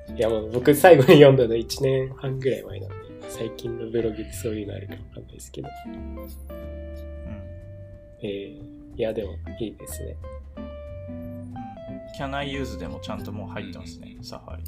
[0.09, 2.97] うんいやもう僕最後に読んだの1年半ぐらい前なんで、
[3.29, 5.69] 最近のブログでそういうのあるかわかんないですけど。
[5.87, 6.17] うん
[8.23, 10.17] えー、いやでもいいですね。
[12.25, 14.63] うん Can I use でもちゃんともう入ってますね、 Safari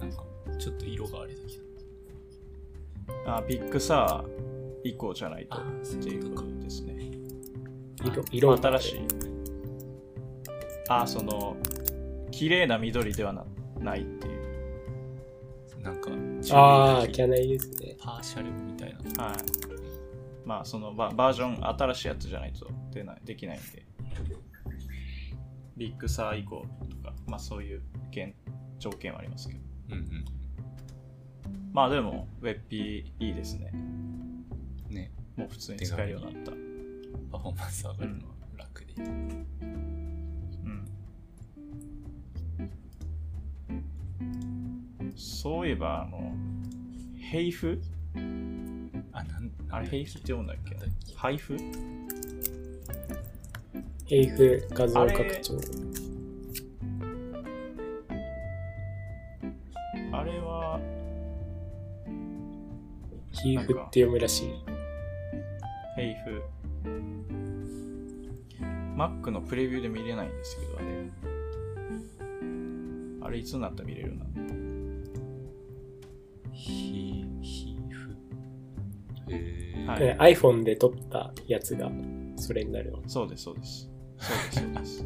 [0.00, 0.24] なんか、
[0.58, 3.36] ちょっと色があれだけど。
[3.36, 5.62] あ Big Sur 以降じゃないとっ
[6.02, 7.10] ていううことですね。
[8.32, 9.00] 色、新しい。
[10.88, 11.56] あその
[12.30, 13.44] 綺麗な緑ではな
[13.78, 14.40] ないっていう。
[15.82, 16.10] なんか、
[16.52, 17.96] ああ、キ Can I use ね。
[17.98, 19.24] partial みたいな。
[19.24, 19.36] はい。
[20.44, 23.86] まあそのババージョン新しいやつじゃないと出ないできないんで
[25.80, 28.34] Big Sur 以降とかまあそういう件
[28.78, 29.60] 条件はありますけど。
[29.92, 30.24] うん
[31.72, 33.70] まあでも WebP いいですね。
[33.72, 34.44] うん。
[34.90, 36.50] ね、もう普通に使えるようになった。
[37.30, 38.92] パフォーマンス上がるのは楽で。
[38.94, 39.46] うん。
[45.16, 46.34] そういえばあの
[47.20, 47.80] ヘイフ？
[49.12, 50.74] あ、なん、あれヘイフって読むんだっけ？
[50.74, 50.88] なん
[54.10, 55.60] だっけハイフヘイフ画像拡張。
[60.12, 60.80] あれは
[63.30, 64.50] ヒーフって読むらしい。
[65.96, 66.42] ヘイフ
[68.96, 70.86] Mac のプレビューで見れないんですけどあれ
[73.22, 74.30] あれいつになったら見れるなる
[76.52, 78.10] ヒヒーフ。
[79.30, 79.86] へえ。
[79.86, 81.90] はいね iPhone で撮ったやつが
[82.36, 83.00] それになるわ。
[83.06, 83.89] そうですそうです
[84.20, 85.04] そうですそうです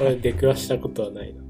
[0.00, 1.42] 俺出くわしたことはないな。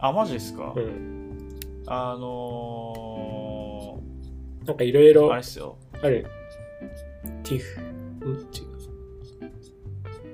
[0.00, 1.58] あマジですか、うん。
[1.86, 4.00] あの
[4.66, 6.26] なんかいろいー、ろああれっすよる。
[7.42, 7.80] TIFF。
[7.80, 8.30] ん？
[8.30, 8.68] 違う。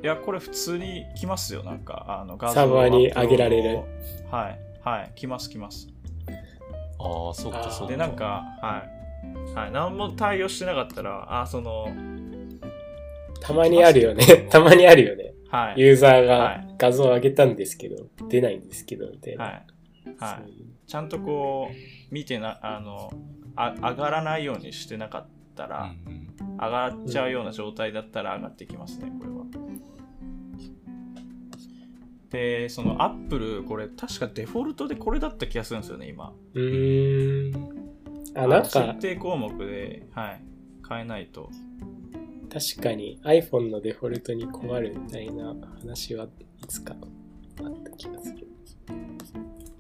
[0.02, 3.80] いやこれ普通に来ますよなんかあの画像サーバーに上げられる
[4.30, 5.88] はいはい来ます来ます
[6.98, 7.92] ああ、そっかあーそっか。
[7.92, 8.84] でなんかは
[9.54, 11.88] いはい何も対応してなかったらあその
[13.44, 14.24] たまにあるよね。
[14.50, 15.34] たまにあるよね。
[15.48, 19.44] はいユーザーはがい画像を上げたんですけど、出ないんですけど、みたいな。
[19.44, 19.66] はい
[20.18, 23.10] はいちゃんとこう見てなあの
[23.56, 25.26] あ上がらないようにしてなかっ
[25.56, 25.94] たら、
[26.58, 29.44] 上がっちゃうような状態だったら上がってきますねこれは
[32.34, 36.32] で、その Apple、これ確かデフォルトでこれだった気がするんですよね、今。
[36.54, 37.70] うーん。
[38.34, 40.42] あ、なんか設、定項目で、はい、
[40.88, 41.48] 変えないと。
[42.54, 46.26] 確かに iPhone のデフォルトに困るみたいな話は
[46.62, 46.94] いつか
[47.60, 48.46] あった気がする。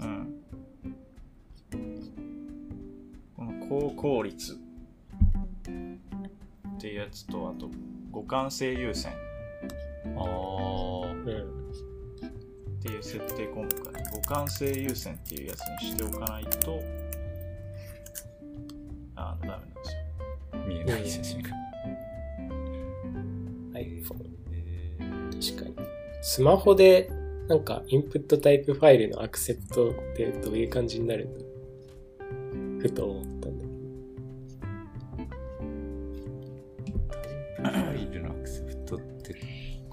[0.00, 0.34] うん。
[3.36, 4.56] この高効率っ
[6.80, 7.70] ていうやつと、あと、
[8.12, 9.14] 互換性優先っ
[10.16, 11.12] ああ。
[11.12, 11.70] うん。
[12.80, 16.82] ていう設定項目がね、互換性優先っていうやつにしておかないと、
[19.14, 20.64] あの、ダメなんですよ。
[20.66, 21.50] 見えない写真が。
[23.84, 24.26] iPhone。
[24.52, 25.88] えー確かに。
[26.22, 27.10] スマホで、
[27.48, 31.40] なんか、インプットタイプファイルのアクセプトってどういう感じになるんだ
[32.80, 33.64] ふと思ったんだ
[37.70, 39.34] ファイルのアクセプトって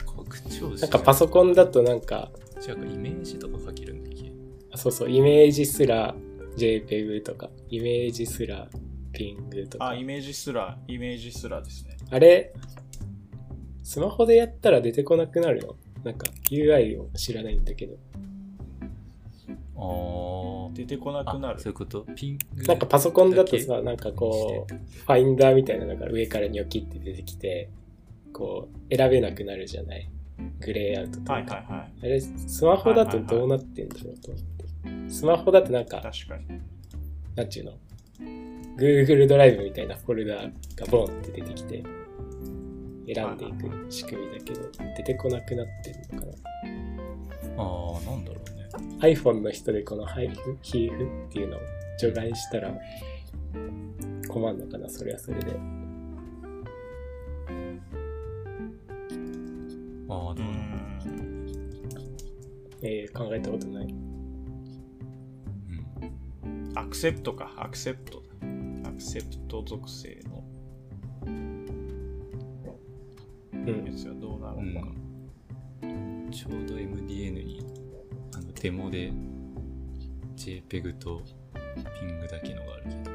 [0.06, 2.32] 拡張子なんかパソコンだとなんか、
[2.62, 4.32] じゃあイメージとか書けるんだっけ？
[4.72, 6.16] あそうそう、イメージすら
[6.58, 8.70] JPEG とか、イメージすら
[9.14, 9.90] PNG とか。
[9.90, 11.98] あ、イメージすら、イメージすらですね。
[12.10, 12.54] あれ、
[13.84, 15.76] スマホでやったら出てこなくなるの？
[16.04, 17.96] なんか UI を知らないんだけど。
[19.84, 21.54] あ出てこなくなあ。
[21.54, 22.06] るそういうこと？
[22.16, 27.70] ピングなんかパソコンだとださ、なんかこう、ファインダーみたいなのが上からニョキって出てきて、
[28.32, 30.10] こう、選べなくなるじゃない？
[30.60, 31.34] グレーアウトとか。
[31.34, 31.94] はいはいはい。
[32.04, 35.12] あれ、スマホだとどうなってんだろうと思って。
[35.14, 36.62] スマホだとなんか、確かに。
[37.36, 37.74] なんちゅうの
[38.78, 40.52] ?Google ドライブみたいなフォルダが
[40.90, 41.84] ボンって出てきて、
[43.14, 44.62] 選んでいく仕組みだけど、
[44.98, 46.34] 出てこなくなってるのかな。
[47.58, 48.68] ああ、なんだろうね。
[49.00, 51.60] iPhone の人でこのハイフ、ヒーフっていうのを
[52.00, 52.74] 除外したら
[54.28, 55.52] 困るのかな、それはそれで。
[60.10, 60.48] ああ、どう。
[62.84, 63.86] えー考えたことない。
[63.86, 63.88] う
[66.48, 66.72] ん。
[66.76, 68.26] アクセプトか、アクセプトだ。
[68.90, 70.20] アクセプト属性
[73.66, 73.86] のうん。
[73.86, 74.88] やつがどうなるのか。
[76.32, 77.66] ちょうど MDN に
[78.34, 79.12] あのデモで
[80.38, 81.22] JPEG と
[81.76, 83.12] PING だけのがあるけど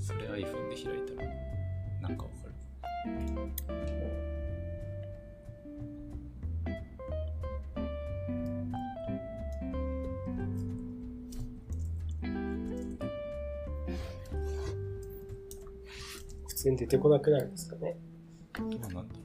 [0.00, 1.28] それ iPhone で開いたら
[2.02, 2.54] なんかわかる
[16.64, 17.98] 普通に出てこなくなるんですかね。
[18.58, 19.20] どうなんだろ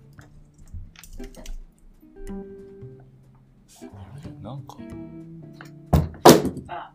[4.28, 4.78] うなんか
[6.68, 6.94] な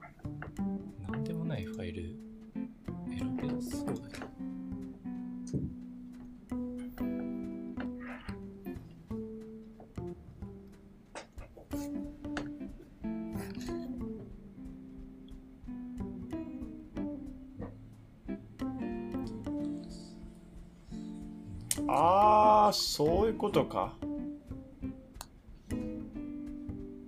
[21.96, 23.94] あー、そういうことか。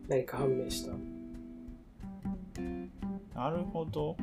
[0.09, 0.93] 何か判明した。
[3.35, 4.17] なるほど。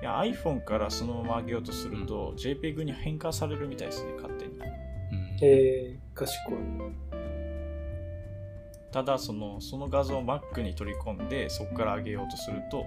[0.00, 4.52] いや iPhone からそのまま上げようとすると、JPEG に変換されるみたいですね、勝手に。
[4.52, 4.62] うん
[5.42, 6.56] えー、賢い。
[8.92, 12.84] ただその、その画像を Mac に取り込んで、そこから上げようとすると、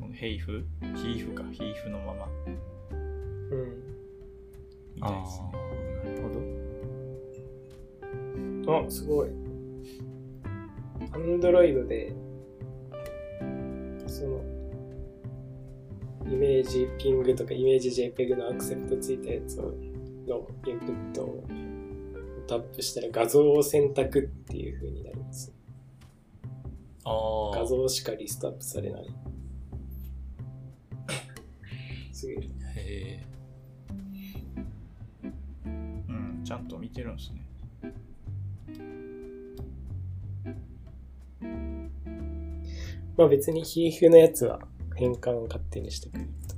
[0.00, 0.66] このヘイフ
[0.96, 2.28] ヒーフか、ヒーフのまま
[3.50, 3.82] うん。
[4.94, 5.52] みたいですね。
[6.04, 6.22] なる
[8.64, 9.28] ほどあ、すごい。
[11.12, 12.12] Android で、
[14.06, 14.42] その、
[16.26, 19.72] イメージピングとかイメージ JPEG のアクセプトついたやつを
[20.26, 21.44] のインプットを
[22.46, 25.52] タップしたら画像を選択っていう風になります。
[27.04, 29.06] ああ画像しかリストアップされない。
[32.12, 32.36] すげえ。
[32.36, 33.27] へえ
[36.88, 37.44] てるんですね。
[43.16, 44.60] まあ別にヒーフのやつは
[44.94, 46.54] 変換を勝手にしてくれると。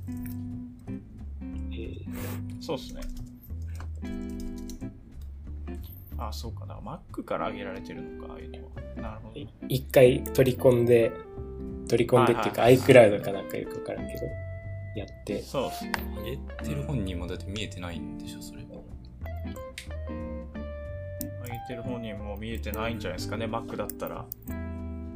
[1.71, 3.01] えーそうですね。
[6.17, 6.75] あ、そうかな。
[6.75, 9.01] Mac から上げられてるのか、ああいうのは。
[9.01, 9.39] なるほど。
[9.39, 11.11] い一回取り込んで、
[11.89, 14.25] 取り込んでっていうかはいはい iCloud かなんかよくわからんけど、
[14.95, 15.91] やって、そうですね。
[16.17, 16.37] 上げ
[16.69, 18.61] てる本人もだって見えてないんでしょそれ
[21.67, 24.25] てる方にも見えてないんじゃないですかね、Mac だったら。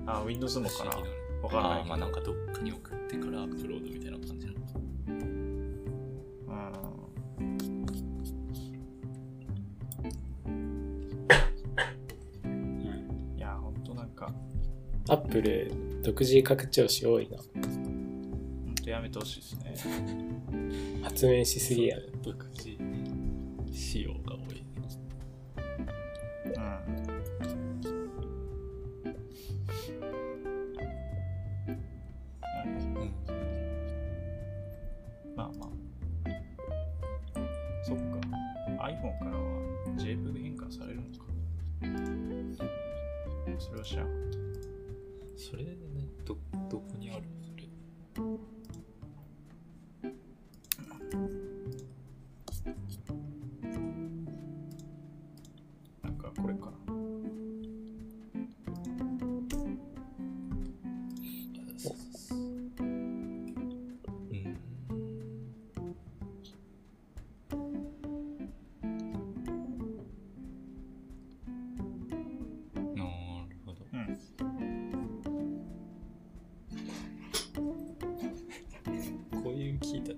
[0.07, 0.91] あ、Windows もかな。
[1.41, 1.85] わかんない。
[1.85, 4.65] まあなんかどっかに送ってからアップロードみたいな感じなのか。
[5.07, 5.15] うん。
[13.37, 14.33] いや、ほんとなんか。
[15.07, 15.71] アップル
[16.01, 17.37] 独自拡張子多いな。
[17.37, 17.43] ほ
[18.71, 21.01] んとやめてほしいですね。
[21.03, 21.97] 発明しすぎや。
[22.23, 22.75] 独自
[23.71, 24.34] 仕様が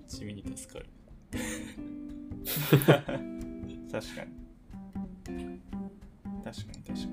[0.08, 0.86] 地味に助かる。
[3.92, 4.32] 確かに。
[6.44, 7.12] 確かに確かに。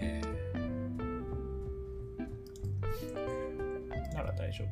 [0.00, 0.02] へ
[4.14, 4.68] なら大丈夫。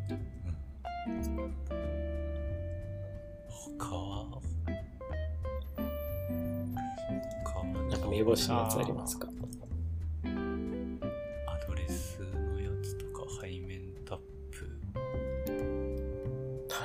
[3.78, 4.28] 他は？
[7.44, 7.64] 他は？
[7.88, 9.31] なんか目星のやつありますか？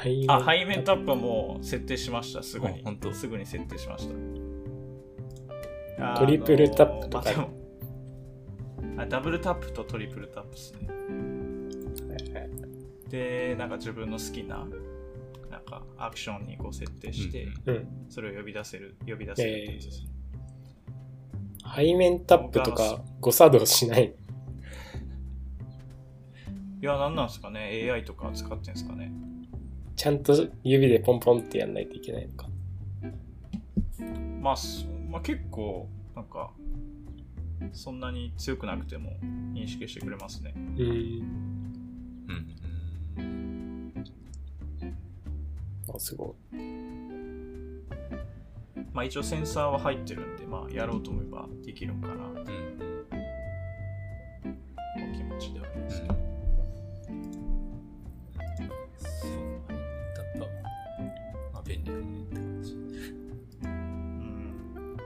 [0.08, 2.98] 背面あ、背面タップはもう設定しました、すぐにあ本。
[2.98, 4.16] 当すぐに設定しました。
[6.20, 7.50] トリプルタップとか
[8.98, 10.88] あダブルタップとトリプルタップですね。
[13.10, 14.68] で、なんか自分の好きな、
[15.50, 17.88] なんかアクションにこう設定して、うんうん。
[18.10, 20.10] それを呼び出せる、呼び出せるってやつですね。
[21.76, 24.14] 背面タップとか誤作動しない。
[26.82, 29.12] いや、なんなんですかね ?AI とか使ってんですかね
[29.98, 32.48] ちゃんと指でポンポンってやんないといけないのか。
[34.40, 36.52] まあ、そまあ、結構、なんか、
[37.74, 39.18] そんなに強くなくても
[39.54, 40.54] 認識してくれますね。
[40.56, 40.84] うん。
[42.28, 44.06] うん
[45.94, 46.58] あ、すごい。
[48.94, 52.97] まあ一応センサーは入ってるんで、まあやろうと思えばできるんかな、うん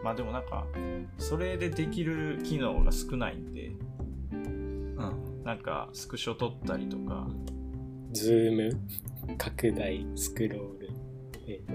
[0.03, 0.65] まあでもなんか、
[1.17, 3.71] それでできる機能が少ないんで、
[4.31, 4.95] うん
[5.43, 7.27] なんかスクショ撮ったりとか、
[8.11, 8.79] ズーム、
[9.37, 10.89] 拡大、スクロール？
[11.47, 11.71] えー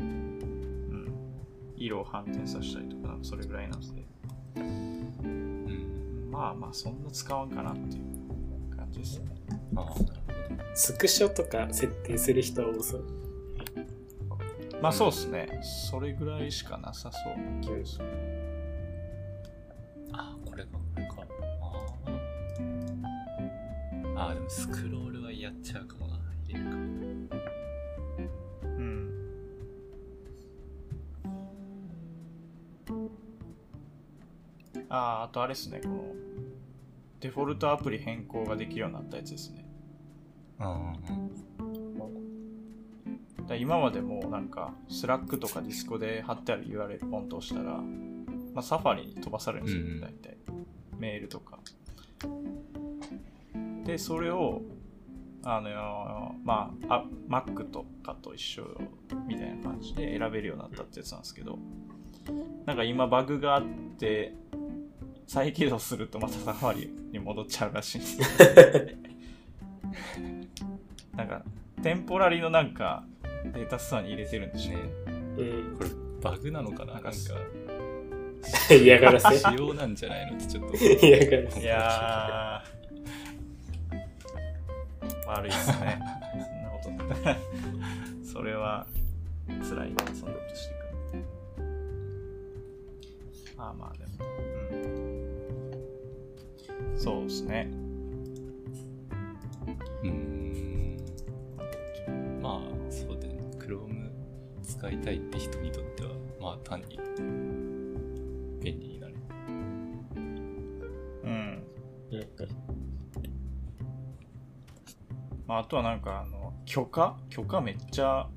[0.00, 1.12] うん。
[1.76, 3.86] 色を反転させたりとか、それぐらいなんで、
[4.56, 9.26] うんまあまあそんな使わんかなっていう感じですね。
[9.76, 9.94] ああ
[10.74, 13.04] スクショとか設定する人は多そう。
[14.80, 15.60] まあそうですね。
[15.62, 18.04] それぐらいしかなさそうな気がする。
[20.10, 21.14] どああこれかこれか
[21.60, 21.66] あ
[24.16, 26.82] あああでもスクロールはやっちゃうかもな入れるかも
[28.62, 29.10] うん。
[34.88, 36.14] ああ、あとあれですね、この、
[37.20, 39.66] デフォルトアプリ変更ができるようになったやつですね。
[40.60, 41.67] うんだか
[43.54, 47.78] ら今までもうなんか、 Slack とか Discord で貼ってある URL ポンと押したら、
[48.54, 50.36] まあ、 Safari に飛ばされるんですよ、うんうん大体。
[50.98, 51.58] メールとか。
[53.84, 54.62] で、それを、
[55.44, 58.64] あの、まあ、あ Mac とかと一緒
[59.26, 61.58] みたいな感じで選べるようになったってやつなんですけど、
[62.66, 63.64] なんか今バグがあっ
[63.98, 64.34] て、
[65.26, 68.26] 再起動するとまたサファリに戻っちゃうらしいんですよ。
[71.16, 71.42] なんか、
[71.82, 73.04] テンポラリのなんか、
[73.52, 74.82] データストアに入れてるんでしょうね。
[74.82, 74.90] ね
[75.38, 75.76] うん。
[75.76, 75.90] これ
[76.20, 77.10] バグなのかななんか
[78.74, 81.60] 嫌がらせ仕様なんじゃないのってちょっと嫌がらせ。
[81.60, 86.00] いやー、悪いですね。
[86.82, 87.08] そんなこ
[88.24, 88.32] と。
[88.32, 88.86] それは
[89.48, 90.74] 辛いな、そんなことして
[91.10, 91.24] くる。
[93.56, 94.30] まあまあ、でも、
[96.82, 96.98] うん。
[96.98, 97.87] そうですね。
[104.78, 106.10] 使いたいって人にとっては
[106.40, 107.00] まあ単に
[108.62, 109.14] 便利になる。
[110.16, 110.20] う
[111.28, 111.62] ん。
[112.12, 112.26] うん。
[115.46, 117.16] まあ、あとはなんか、あの、許可？
[117.30, 118.28] 許可めっちゃ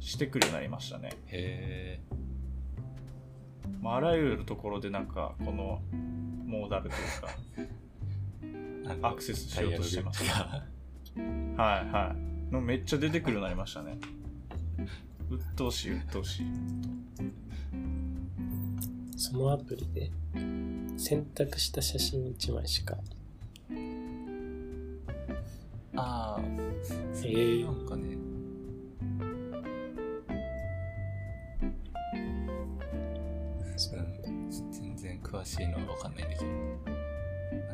[0.00, 1.10] してくるようになりましたね。
[1.26, 2.16] へえ
[3.80, 5.80] まあ、あらゆるところでなんかこの
[6.46, 6.98] モーダルとい
[8.90, 10.24] うか アクセスしようとしてます。
[10.24, 10.64] は
[11.16, 11.22] い
[11.56, 12.16] は
[12.50, 12.52] い。
[12.52, 13.98] のめっちゃ出てくるようになりましたね
[15.28, 16.46] 鬱陶しい鬱陶しい。
[19.16, 20.10] そのアプリで
[20.96, 22.96] 選択した写真1枚しか。
[25.96, 26.40] ああ、
[27.24, 28.16] えーなんかね、
[33.76, 34.06] そうなん
[34.70, 36.56] 全然詳しいのは分かんないんだけど、な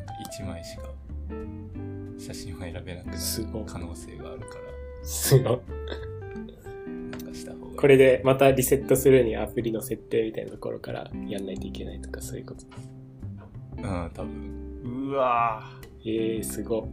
[0.03, 0.85] んか1枚しか
[2.19, 3.19] 写真を選べなくなる
[3.67, 4.53] 可能性があるから、
[5.03, 5.55] すご。
[5.55, 5.59] い。
[7.23, 7.77] かした方が。
[7.81, 12.67] これでまたリセットするにはアプリの設定みたいなところからやんないといけないとかそういうこと。
[13.79, 14.83] うん、多分。
[14.85, 15.63] うわ
[16.05, 16.89] えー、すご。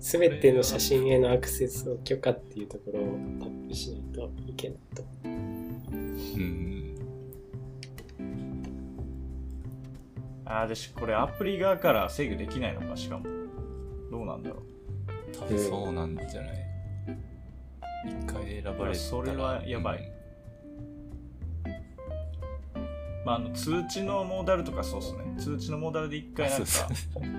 [0.00, 3.02] すべての写真へのアクセスを許可っていうところを
[3.40, 5.04] タップしないといけないと。
[5.24, 6.14] うん。
[6.38, 6.98] ー
[10.44, 13.26] あーでしこれアプリ側から制御できないのかしかも
[14.10, 14.62] どうなんだろ
[15.38, 16.58] 多分そうなんじゃない？
[18.06, 18.94] 一回選ばれたら。
[18.94, 20.12] それはやばい、
[23.24, 25.34] まあ、あの通知のモーダルとかそうっすね。
[25.38, 26.66] 通知のモーダルで一回なんか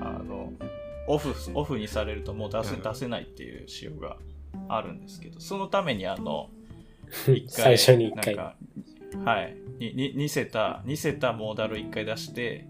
[0.02, 0.54] あの
[1.08, 2.82] オフオフにされるともう出せ,、うん。
[2.82, 4.18] 出せないっていう仕様が
[4.68, 6.50] あるんですけどそのためにあの
[7.34, 8.36] 一最初に一回。
[8.36, 8.56] なんか
[9.32, 9.56] はい。
[9.80, 12.68] にに似せた似せたモーダル一回出して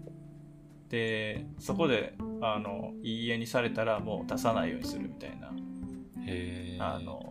[0.88, 5.52] でそこであのいいえにされたらもう出さないようにするみたいな。
[6.78, 7.29] あの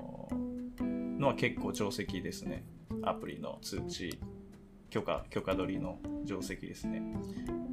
[1.20, 2.64] のは結構定石ですね
[3.04, 4.20] アプリの通知
[4.90, 7.02] 許可許可取りの定石ですね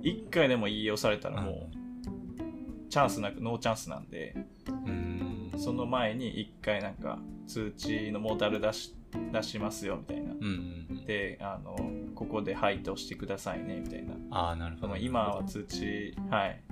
[0.03, 4.37] 一回でもいいえをされたらもうチャンスなくノーチャンスなんで
[4.69, 5.53] うん。
[5.57, 8.95] その前に一回なんか通知のモーダル出し
[9.33, 11.07] 出しますよみたいなうんうんうん。
[11.07, 11.77] であの
[12.15, 14.97] ここで「はい」と押してくださいねみたいなああ、なるほど。
[14.97, 16.63] 今は通知はい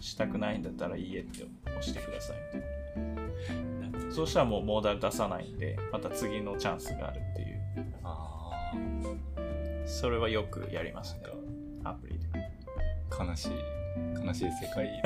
[0.00, 2.81] したくないんだったら「いいえ」って押してくださいみたいな
[4.12, 7.62] そうしたらもうモーダル出さないんでまた次のチャンスがあるっていう。
[8.04, 8.72] あ
[9.86, 11.22] それはよくやりますね。
[11.84, 12.26] アプリで。
[13.18, 13.50] あ、悲しい、
[14.24, 14.86] 悲しい世界。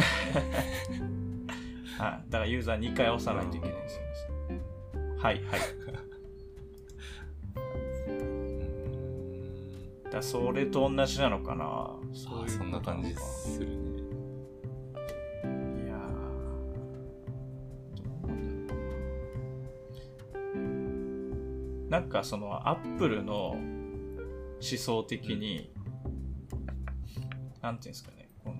[1.98, 2.30] はい。
[2.30, 4.02] だからユーザー2回押さないといけないんですよ。
[5.18, 5.61] はいはい。
[8.11, 8.12] う
[10.09, 10.11] ん。
[10.11, 11.64] だそれと同じなのかな。
[11.64, 11.96] あ
[12.44, 13.95] あ、そんな感じするね。
[21.89, 23.61] ななんかそのアップルの思
[24.61, 25.70] 想的に、
[27.62, 28.57] なんていうんですかねこの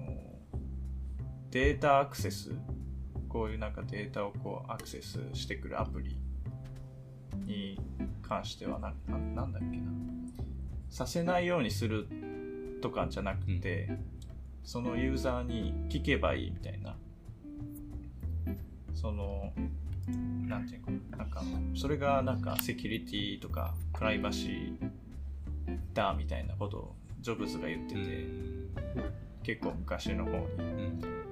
[1.51, 2.53] データアクセス
[3.29, 6.19] こういうなんかデータをこうアクセスしてくるアプリ
[7.45, 7.79] に
[8.23, 9.85] 関してはなななんだっけな。
[10.89, 12.09] させないようにする
[12.81, 13.91] とかじゃなくて、
[14.65, 16.97] そのユーザーに聞けばいいみたいな。
[18.95, 19.53] その
[20.09, 21.43] なんていうのなんか
[21.75, 24.91] それがなんかセキュリティとかプライバシー
[25.95, 28.27] だみたいなことをジョブズが言ってて、
[29.43, 30.37] 結構昔の方に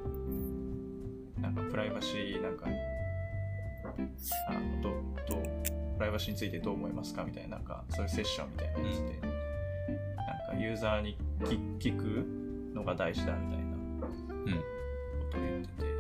[0.07, 2.67] うんなんかプライバシーなんか
[4.49, 4.91] あのど
[5.29, 5.43] ど
[5.97, 11.17] プライバシーについてどう思いますかみたいななんかそういうセッションみたいなやつで、なんかユーザーに
[11.79, 12.27] 聞く
[12.75, 14.13] のが大事だみたいなこ
[15.31, 15.94] とを言ってて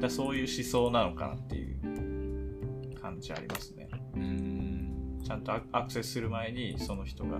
[0.00, 3.88] だそういう思想なのかなっていう感じありますね。
[4.14, 5.20] うん。
[5.24, 7.38] ちゃんとアアクセスする前にその人が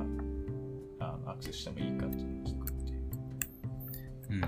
[1.00, 3.02] あのアクセスしてもいいかっていうのを聞くっていう。
[4.30, 4.40] うん。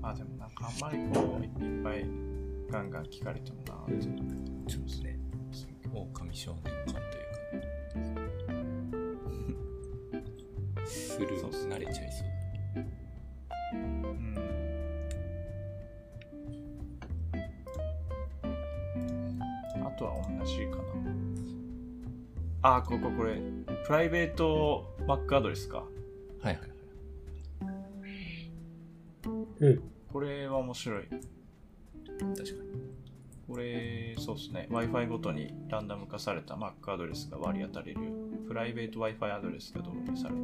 [0.00, 1.46] まあでもなんかあんまりこうい
[1.80, 2.04] っぱい
[2.70, 4.02] ガンガン聞かれてもなっていう
[4.68, 5.18] そうですね。
[5.92, 8.28] 狼少年感というか、
[11.58, 12.37] す慣れちゃいそう。
[22.62, 23.40] あ、こここれ、
[23.86, 25.78] プライベート Mac アドレスか。
[25.78, 25.84] は
[26.44, 26.70] いはいはい。
[29.60, 29.82] うん。
[30.12, 31.04] これは面白い。
[31.08, 32.68] 確かに。
[33.46, 34.66] これ、そうですね。
[34.70, 38.00] Wi-Fi ごとにランダム化された Mac アドレスが割り当たれる、
[38.48, 40.40] プライベート Wi-Fi アドレスが導入される。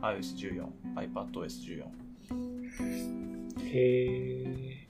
[0.00, 1.84] iOS14、iPadOS14。
[3.64, 4.86] へえ。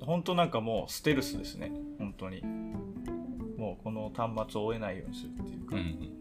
[0.00, 1.72] 本当なんかもうステルスですね。
[1.98, 2.42] 本当に。
[3.76, 5.76] この端末を追えないようにするっていうか。
[5.76, 6.20] うん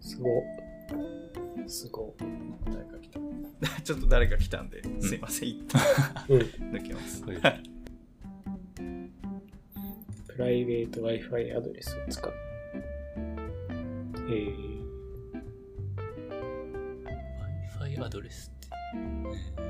[0.00, 0.44] すご。
[1.66, 2.14] すご。
[2.66, 3.20] 誰か来た。
[3.82, 5.66] ちょっと誰か来たんで、すいません、一。
[6.28, 7.22] 抜けます。
[7.22, 7.32] プ
[10.38, 12.32] ライベート Wi-Fi アドレスを使う。
[14.28, 14.84] えー、
[17.80, 18.98] Wi-Fi アドレスって。
[18.98, 19.63] ね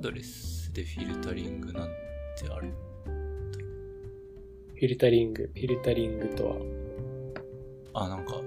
[0.00, 1.88] アドレスでフィルタリングなん
[2.34, 2.72] てある？
[3.04, 6.48] フィルタリング、フィルタリングと
[7.92, 8.40] は、あ、なんか、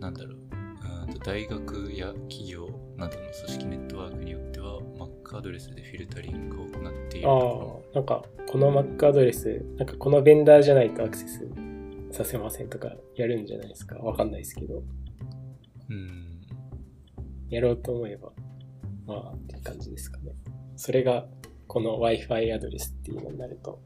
[0.00, 0.38] なんだろう。
[0.38, 11.46] うーんと大学や企業などの組織ネットワークによっては Mac アドレスでフィルタリングを行っているあとあ、なんか、この Mac アドレス、なんかこのベンダーじゃないとアクセス
[12.12, 13.96] させませんとかやるんじゃないですか？
[13.96, 14.82] わかんないですけど、
[15.90, 16.40] うん。
[17.50, 18.32] やろうと思えば、
[19.06, 20.32] まあ、っていう感じですかね。
[20.76, 21.26] それが、
[21.66, 23.82] この Wi-Fi アドレスっていうのになると、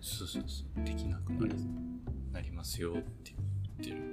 [0.00, 0.84] そうそうそう。
[0.84, 1.54] できなくなり,、
[2.32, 3.34] なりますよって
[3.82, 4.06] 言ってる。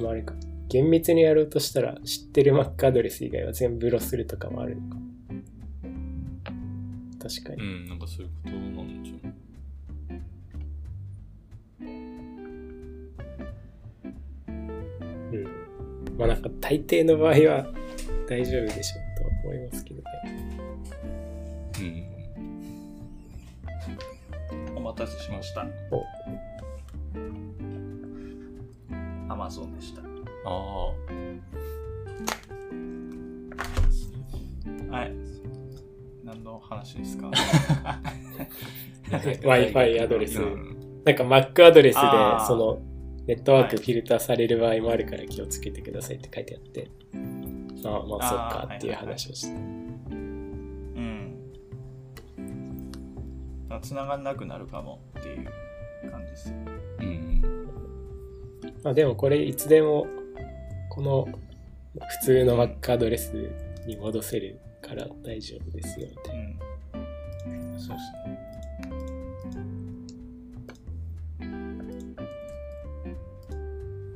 [0.00, 0.34] まあ、あれか。
[0.68, 4.96] 厳密にやろうとしたら、知ってる Mac アドレス以外は全部ロスするとかもあるのか。
[7.22, 7.62] 確かに。
[7.62, 8.99] うん、なんかそういうことなん。
[16.20, 17.66] まあなんか大抵の場合は
[18.28, 20.06] 大丈夫でしょうとは思いますけどね。
[21.80, 21.82] う
[24.74, 24.76] ん。
[24.76, 25.66] お待たせしました。
[25.90, 26.04] お
[29.32, 30.02] Amazon でした。
[30.02, 30.04] あ
[30.46, 30.88] あ。
[34.96, 35.12] はい。
[36.24, 37.30] 何の話ですか？
[39.10, 42.00] Wi-Fi アドレスうんなんか Mac アドレスで
[42.46, 42.78] その
[43.30, 46.90] ネットワークはいフィルターされる場合もあるから気をつけてくださいって書いてあって、
[47.84, 49.52] ああまあそっかっていう話をして。
[49.52, 49.54] う
[50.16, 51.36] ん。
[53.82, 55.48] 繋がんなくなるかもっていう
[56.10, 56.56] 感じですよ。
[56.98, 57.42] うん。
[58.82, 60.08] まあでもこれいつでも
[60.88, 61.28] この
[61.94, 63.32] 普通の Mac アドレス
[63.86, 66.42] に戻せるから大丈夫ですよみたいな。
[67.46, 67.78] うん。
[67.78, 68.49] そうですね。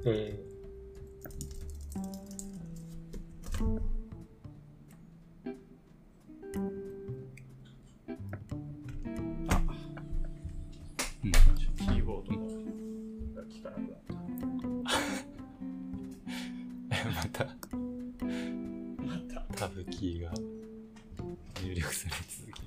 [0.05, 0.13] うん。
[9.49, 9.63] あ、
[11.25, 11.33] うん。
[11.33, 12.39] キーボードの
[13.35, 14.01] が効かなくなっ
[16.99, 17.05] た。
[17.09, 17.47] また、
[19.03, 19.41] また。
[19.57, 20.33] タブキーが
[21.63, 22.61] 入力され続け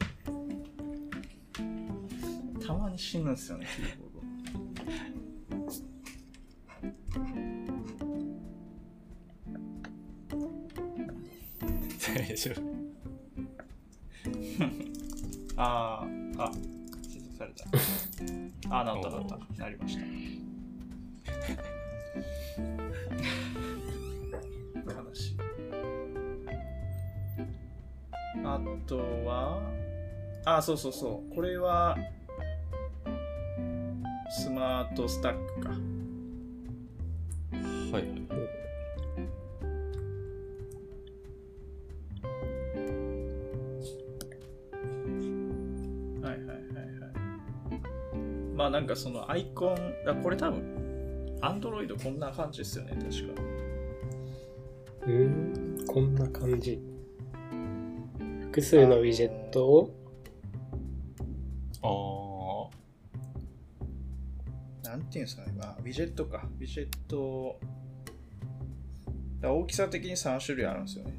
[2.60, 2.66] る。
[2.66, 4.07] たまに死ぬんですよね、キーボード。
[19.88, 20.02] ました。
[24.94, 25.38] 悲しい。
[28.44, 29.62] あとは、
[30.46, 31.36] あ、そうそうそう。
[31.36, 31.98] これは、
[34.30, 35.87] スマートスタックか。
[48.68, 53.42] まあなんかそのアイコン、あこれ多分、アンドロイドこんな感じですよね、確か。
[55.06, 56.82] うん、こんな感じ。
[58.42, 59.96] 複数のウィジェットを、
[64.84, 66.46] あなんていうんですかね、まあ、ウィジェットか。
[66.60, 67.62] ウィジェット、
[69.40, 71.14] だ大きさ的に3種類あるんですよね。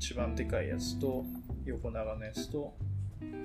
[0.00, 1.24] 一番でかいやつと、
[1.64, 2.74] 横長のやつと、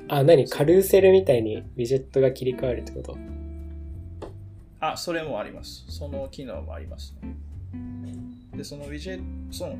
[0.08, 0.47] あ、何？
[0.47, 3.18] カルーセルみたいにウィジェットが切り替わるってこと？
[4.80, 5.86] あ、それもあります。
[5.89, 7.36] その機能もありますね。
[8.56, 9.78] で、そのウィジェット、その、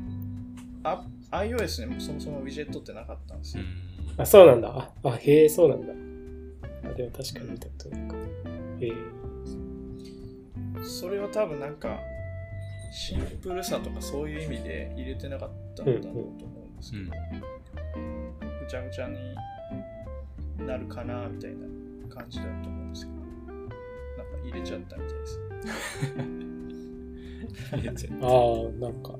[0.82, 3.62] あ iOS にもそもそもウィジェットってなかったんですよ。
[3.62, 3.66] ん。
[4.20, 4.68] あ、そうなんだ。
[4.68, 5.92] あ、あへえ、そうなんだ。
[6.90, 8.16] あ、でも確かに見たことないか。
[8.80, 8.92] へえ。
[10.84, 11.98] それは多分なんか、
[12.92, 16.24] シンプルさとかそういう意味で入れてなかったんだろうと思う
[16.72, 17.02] んですけど、
[17.96, 19.16] うんぐちゃぐちゃに
[20.64, 21.66] なるかなみたいな
[22.08, 23.24] 感じだと思うんですけど、な
[23.64, 23.74] んか
[24.44, 25.40] 入れちゃったみたいです。
[27.72, 28.26] 入れちゃうあ
[28.68, 29.18] あ、なんか、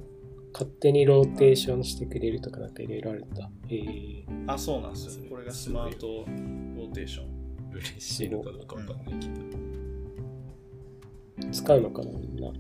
[0.53, 3.51] 勝手にローテーションしてくれるとかなんかいろいろあるんだ。
[3.69, 4.25] へえ。
[4.47, 5.27] あ、そうなんですよ。
[5.29, 7.27] これがスマートローテーション。
[7.73, 9.35] 嬉しいのかどうかわかんないけど。
[11.53, 12.49] 使うのかな、みんな。
[12.49, 12.57] うん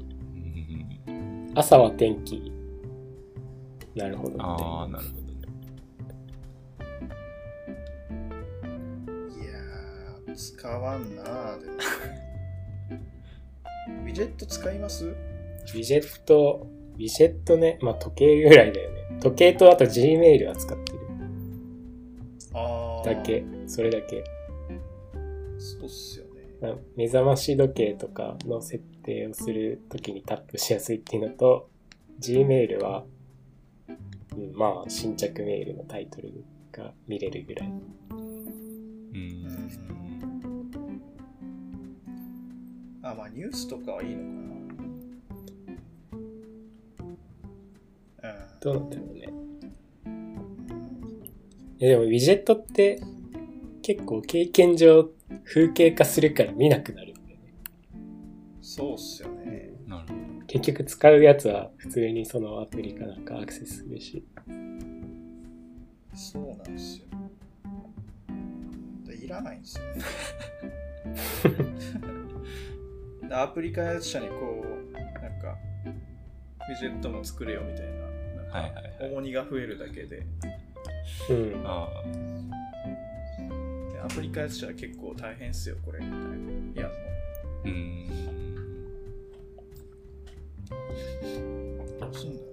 [1.55, 2.53] 朝は天気。
[3.95, 4.99] なるほど、ああ、な。
[4.99, 5.26] なるほど
[10.37, 11.73] 使わんなーでも。
[14.05, 15.07] ウィジェット使います？
[15.07, 16.67] ウィジェット、
[16.97, 19.19] ウィジェットね、まあ時計ぐらいだよね。
[19.21, 20.99] 時計とあと Gmail は使ってる。
[22.55, 24.25] あだけ、それだけ。
[25.59, 26.31] そうっすよね。
[26.61, 31.71] まあ目覚まし時計とかの設定をするときにタップしやすいっていうのと、
[32.21, 33.05] Gmail は、
[33.89, 37.69] うん、まあ新着メールのタイトルが見れるぐらい。
[37.69, 37.73] う
[39.19, 40.06] ん。
[43.11, 44.57] あ、まあニュースとかはいいのかな。
[48.61, 49.29] どうなんだろうね。
[51.79, 53.01] えでもウィジェットって
[53.83, 55.09] 結構経験上
[55.45, 57.55] 風景化するから見なくなるんだよね。
[57.95, 58.65] うん。
[58.65, 59.71] そうっすよね。
[59.87, 60.47] なるほど。
[60.47, 64.25] 結局使うやつは普通にそのアプリかなんかアクセスするし。
[66.15, 67.07] そうなんですよ。
[69.05, 70.03] でいらないんですよね。
[73.29, 75.57] でアプリ開発者にこう、なんか、
[76.69, 78.81] ウィジェットも作れよみたいな、なんか。
[79.01, 80.27] 重荷が増えるだけで、
[81.31, 81.63] うん。
[81.65, 81.89] あ
[83.93, 86.27] でアプリ開発者は結構大変っすよ、これ、みたいな。
[86.27, 86.97] いや、もあ。
[87.65, 88.07] うん。
[91.97, 92.47] う、どうすんだろ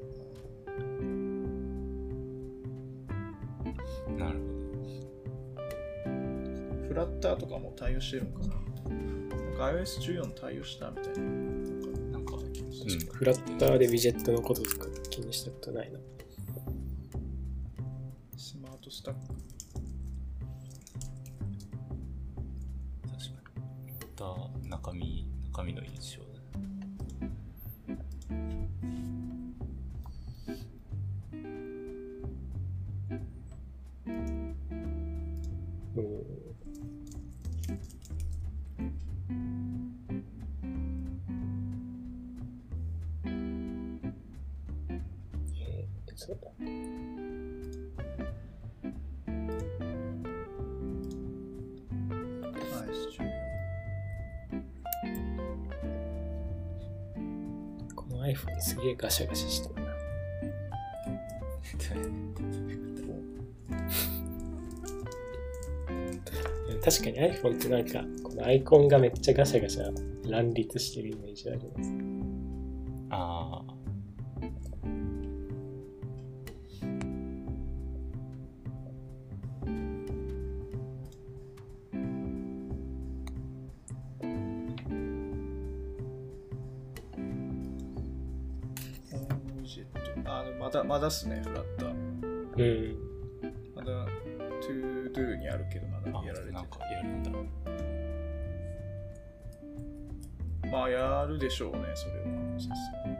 [4.17, 4.45] なるほ
[6.05, 6.87] うな。
[6.87, 8.53] フラッターとかも対応してるのかな
[9.57, 11.19] iOS14 対応したみたいな。
[11.19, 12.09] なんかど。
[12.11, 12.99] なんか、うん。
[13.13, 15.99] フラッターでウィジェットのこととか気にしたことないな。
[18.37, 19.19] スマートスタック。
[23.11, 23.91] 確かに。
[23.91, 26.32] また中身、中身の印象
[58.83, 59.93] げえガシャガシャしてるな。
[66.83, 71.89] 確かに iPhone ってなんか、このアイコンがめっちゃガシャガシャ乱立してるイメージあります。
[73.09, 73.62] あ
[91.13, 91.89] すね、フラッター。
[91.91, 92.97] うん。
[93.75, 94.07] まだ、
[94.61, 97.31] to do にあるけど、まだあやられてなんかやるんだ。
[100.71, 102.25] まあ、やるでしょうね、それは。
[102.59, 103.17] さすがに。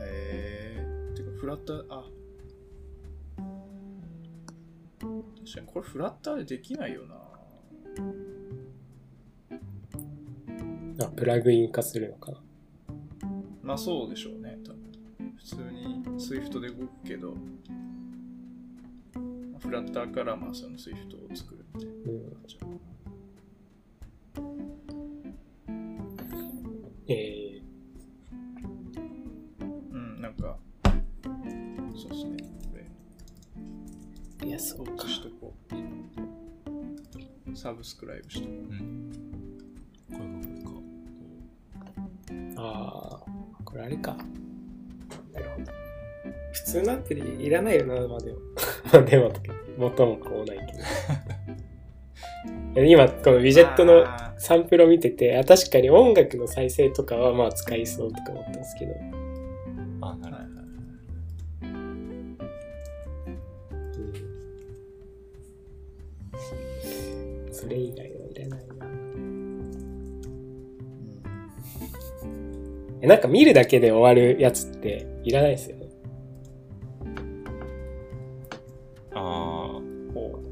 [0.00, 2.04] えー、てか、フラッター、あ。
[4.98, 7.16] 確かに、これフラッターでできないよな。
[11.04, 12.38] あ、プラグイン化するのかな。
[13.62, 14.80] まあ、そうでしょうね、多分。
[15.36, 17.34] 普通に Swift で動くけど、
[19.58, 21.96] フラッターからまあその Swift を作るみたいな。
[21.96, 22.36] うん。
[27.08, 27.60] え
[29.92, 30.56] うん、なんか、
[31.94, 32.36] そうですね。
[32.70, 35.06] これ、ー、いや、そうか。
[35.08, 35.74] しとこう。
[37.56, 39.10] サブスクライブしとこうん。
[40.10, 40.60] これがこれ
[42.54, 42.62] か。
[42.62, 43.30] ああ、
[43.70, 44.16] これあれか。
[45.32, 45.72] なるほど。
[46.52, 48.38] 普通のアプリいらないよな、まあでも。
[48.92, 49.32] まあでも、
[49.78, 50.72] 元も子もないけ
[52.74, 52.82] ど。
[52.86, 53.50] 今、このウィう。
[53.52, 58.94] ジェットのあサンプルを見てて、あ確かに音楽の再生とかはまあ使いそうとか思ったんですけど。
[60.00, 60.54] あ、なるーはいはい
[61.62, 62.38] うん
[67.52, 68.19] それ以外は
[73.02, 75.86] なんか見るだけで終わるやつっていらないですよね。
[79.10, 79.20] ほど。
[79.20, 79.22] あ
[80.14, 80.42] ほ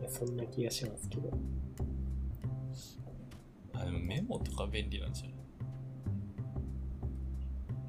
[0.00, 1.30] いやそんな気がしますけど。
[3.74, 3.80] あ。
[3.80, 5.34] あ、でもメモとか便利なんじゃない？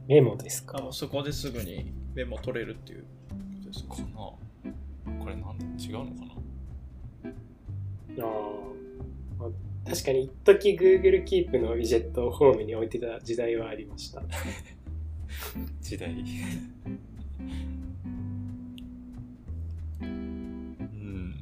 [0.07, 0.69] メモですう。
[0.69, 3.07] あ、かもうそこですぐにメモ取れるっていうこ
[3.63, 3.95] とですか？
[3.95, 4.07] かな
[5.23, 6.11] これなんだ違うのか
[8.19, 8.25] な？
[8.25, 8.29] ああ。
[9.85, 14.21] まあ確かに一時 Google Keep のウィジェットをホームに置いてた時代はありました。
[15.81, 16.11] 時代。
[20.01, 21.35] うん。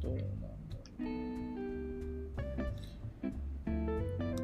[0.00, 1.04] どうなんだろ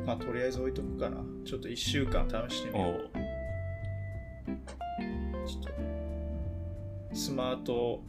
[0.02, 0.06] う。
[0.06, 1.18] まあとりあえず置いとくかな。
[1.44, 3.10] ちょっと1週間試してみよう。
[5.48, 5.70] ちょっと
[7.14, 8.02] スマート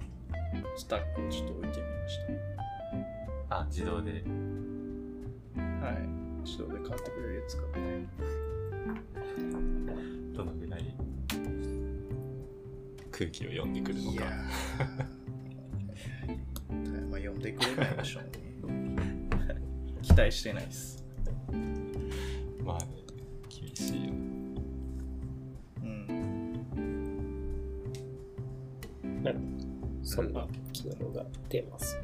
[0.77, 2.19] スタックをちょっと置いてみまし
[3.49, 4.23] あ、自動で。
[5.81, 5.87] た。
[5.87, 5.95] はい。
[6.43, 7.63] 自動で買ってくれるやつか。
[10.33, 10.95] どのぐらい
[13.11, 14.23] 空気を読んでくるのか。
[16.69, 18.29] ー まあ読んでくれないでしょうね。
[20.01, 21.05] 期待してないです。
[22.63, 22.87] まあね、
[23.49, 24.31] 厳しいよね。
[30.03, 31.97] そんな機能が出ます。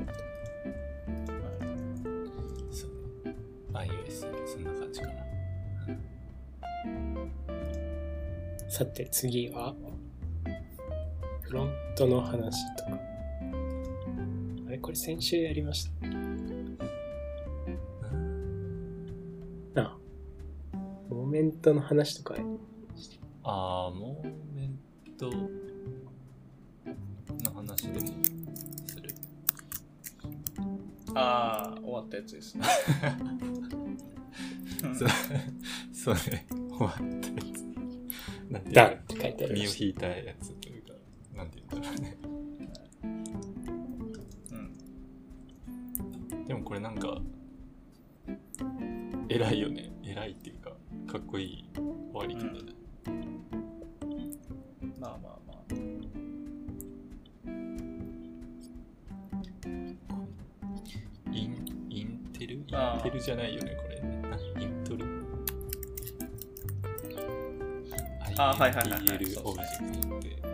[4.87, 5.13] 感じかな。
[8.69, 9.75] さて次は、
[11.41, 12.91] フロントの話とか。
[14.67, 15.91] あれこれ先週やりました。
[19.73, 19.97] なあ。
[21.09, 22.35] モーメントの話とか
[23.43, 24.77] あー、モーメン
[25.17, 25.49] トの
[27.55, 28.07] 話でも
[28.85, 29.15] する。
[31.15, 32.65] ああ、終わったやつですね。
[35.93, 38.73] そう、 ね、終わったやつ。
[38.73, 40.93] ダンって書いてある身を引いたやつというか、
[41.35, 42.17] なんていうんだろうね。
[44.51, 44.55] う
[46.35, 46.45] ん。
[46.45, 47.19] でもこれなんか、
[49.29, 49.91] 偉いよね。
[50.03, 50.71] 偉いっていうか、
[51.07, 52.73] かっこいい終わり方だ。
[54.99, 55.57] まあまあまあ。
[61.33, 64.01] イン、 Intel？Intel じゃないよね、これ。
[64.01, 64.16] あ
[68.39, 70.47] あーはいはいはいはい Intl そうそうオブジェクトって、う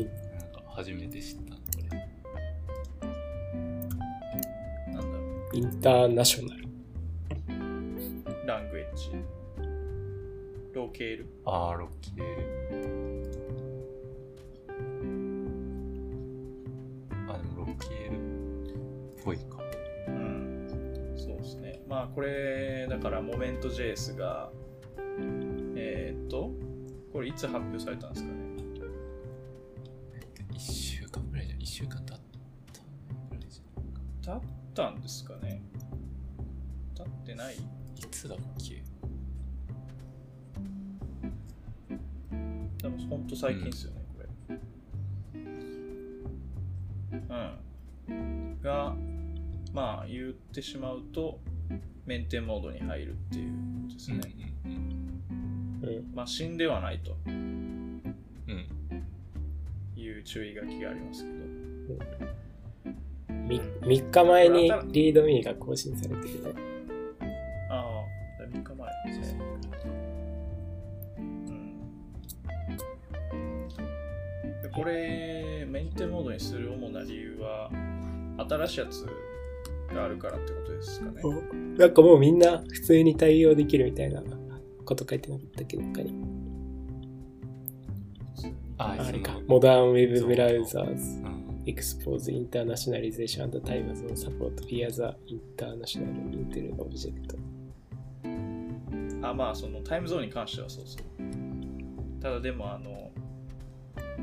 [0.00, 0.04] ん
[0.38, 1.60] なんか初めて知った、こ
[1.90, 1.98] れ。
[4.92, 5.22] なんだろ
[5.52, 5.56] う。
[5.56, 6.68] インターナショナル。
[8.46, 9.10] ラングエッジ。
[10.74, 11.26] ローケール。
[11.44, 12.24] あー、ロッキール。
[17.28, 19.58] あ、でもロッキールっぽいか。
[20.08, 21.14] うん。
[21.16, 21.82] そうですね。
[21.88, 24.50] まあこれ、だからモメント JS が、
[27.38, 28.38] つ発表されたんですかね。
[30.54, 31.60] 1週間ぐらいじゃん。
[31.60, 32.14] 1週間経った
[33.30, 34.40] ぐらいじゃん。
[34.40, 35.62] 経ったんですかね
[36.96, 37.58] 経ってないい
[38.10, 38.82] つだっけ？
[42.82, 44.28] でもほんと最近ですよね、これ。
[48.10, 48.60] うん。
[48.60, 48.96] が、
[49.72, 51.40] まあ言ってしまうと、
[52.04, 54.16] メンテモードに入るっていうことですね。
[54.16, 54.57] うんうんうん。
[56.14, 58.02] まあ死んではないとうん。
[58.48, 58.66] うん。
[60.00, 61.36] いう注意書きがありますけど。
[63.48, 66.52] み3日前にリードミーが更新されてるね。
[67.70, 68.04] あ
[68.40, 68.88] あ、3日前
[69.20, 69.40] ですね。
[71.18, 71.78] うん。
[74.62, 77.70] でこれ、メンテモードにする主な理由は、
[78.38, 79.06] 新しいやつ
[79.94, 81.22] があるからってことですかね。
[81.78, 84.22] なんかもうみんな普通に対応できるみたいな
[84.88, 86.14] こと書いてなかったっけど、他に。
[88.78, 91.18] ああれかモダンウェブブラウザーズ。
[91.18, 91.48] うん。
[91.66, 97.36] Expose Internationalization and Time Zone Support via the International Intel Object.
[99.20, 102.22] あ、まあ、そのタイムゾーンに関してはそうそう。
[102.22, 103.10] ただでも、あの、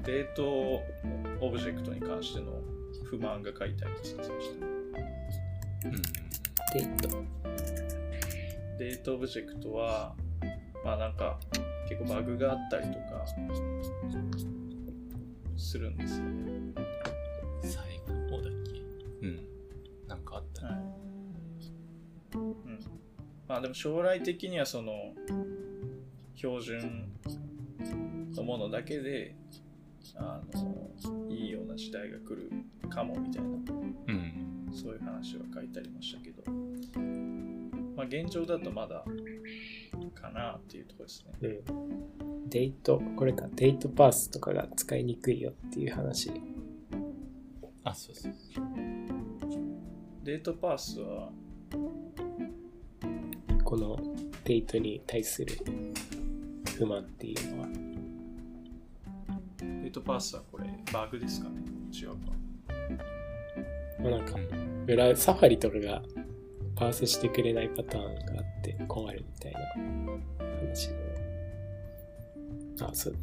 [0.04, 0.82] デート
[1.42, 2.54] オブジェクトに関しての
[3.04, 4.38] 不満が書いてありますね、そう。
[6.74, 10.16] Date。Date オブジェクトは、
[10.86, 11.40] まあなんか
[11.90, 13.26] 結構バグがあったりとか
[15.58, 16.72] するんですよね。
[17.64, 18.80] 最後の方だっけ？
[19.28, 19.40] うん。
[20.08, 20.68] なんかあったね。
[20.70, 20.82] はい。
[22.36, 22.80] うん。
[23.48, 25.16] まあでも将来的にはその
[26.36, 27.12] 標準
[28.36, 29.36] のものだけで、
[30.16, 30.92] あの、
[31.32, 32.52] いいような時代が来る
[32.90, 34.70] かもみたいな、うん。
[34.72, 36.44] そういう話は書いてありましたけど、
[37.96, 39.04] まあ現状だとまだ
[40.16, 41.34] かなっていうところですね。
[41.42, 42.50] うん。
[42.50, 46.32] デート、これか、デートパースとかが使いにくいよっていう話。
[47.84, 48.34] あ、そうそう。
[50.24, 51.30] デートパースは、
[53.64, 54.00] この
[54.44, 55.56] デートに対する
[56.78, 57.68] 不満っていうのは。
[59.60, 61.62] デートパースはこれバグですかね
[61.92, 62.16] 違うか。
[64.00, 64.36] まあなんか
[65.16, 66.02] サファリとかが
[66.76, 69.60] パースしてくれないパターンがあっって困るみたいな
[70.40, 70.90] 話
[72.80, 73.16] の、あ、そう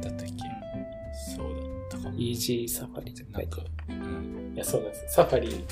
[0.00, 0.32] だったっけ？
[1.36, 2.18] そうだったかも。
[2.18, 3.62] イージーサファリじゃないか。
[3.88, 5.14] うん、いや、そうなんです。
[5.14, 5.66] サファリ、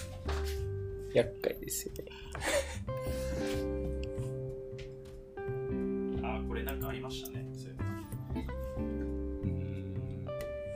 [1.15, 2.05] 厄介ですよね。
[6.23, 7.47] あ、これなんかありましたね。
[7.55, 7.85] そういうの。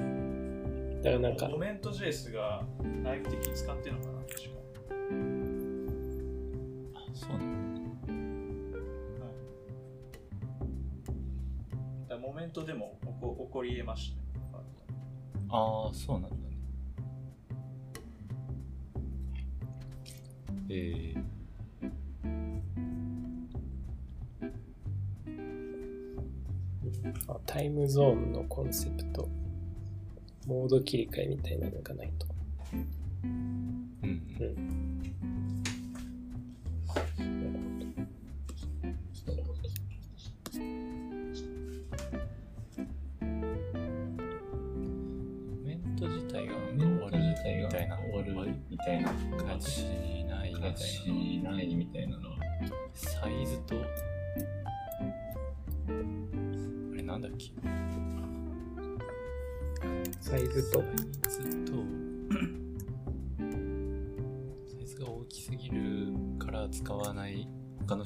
[0.01, 1.03] うん。
[1.03, 1.49] だからなんか。
[1.51, 2.65] コメント JS が
[3.03, 4.23] 内部的に使ってるのかな
[13.93, 14.15] まし
[14.51, 14.65] たね。
[15.51, 16.43] ああ、そうなんだね。
[20.71, 21.23] えー、
[27.29, 29.29] あタイムゾーンのコンセプト、
[30.47, 32.32] モード切り替えみたいなのがないと。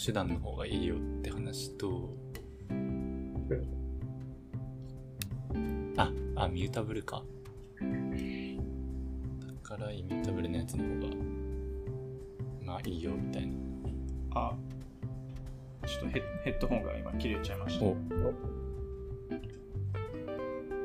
[0.06, 2.14] 手段の方がいいよって話と
[5.96, 7.24] ああミュータブルか。
[7.80, 7.86] だ
[9.64, 11.14] からイミュータブルのやつの方が
[12.62, 13.54] まあいいよみたいな。
[14.36, 14.54] あ、
[15.84, 17.84] ちょっとヘッヘッドホンが今切れちゃいました。
[17.84, 17.96] お。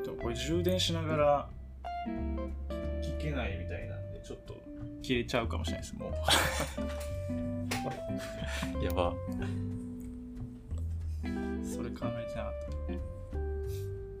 [0.04, 1.48] でもこれ充電しながら
[3.00, 4.56] 聞けないみたいなんで、ちょっと
[5.02, 6.12] 切れちゃうかもしれないです、もう。
[8.84, 9.12] やば
[11.64, 12.52] それ考えてなかっ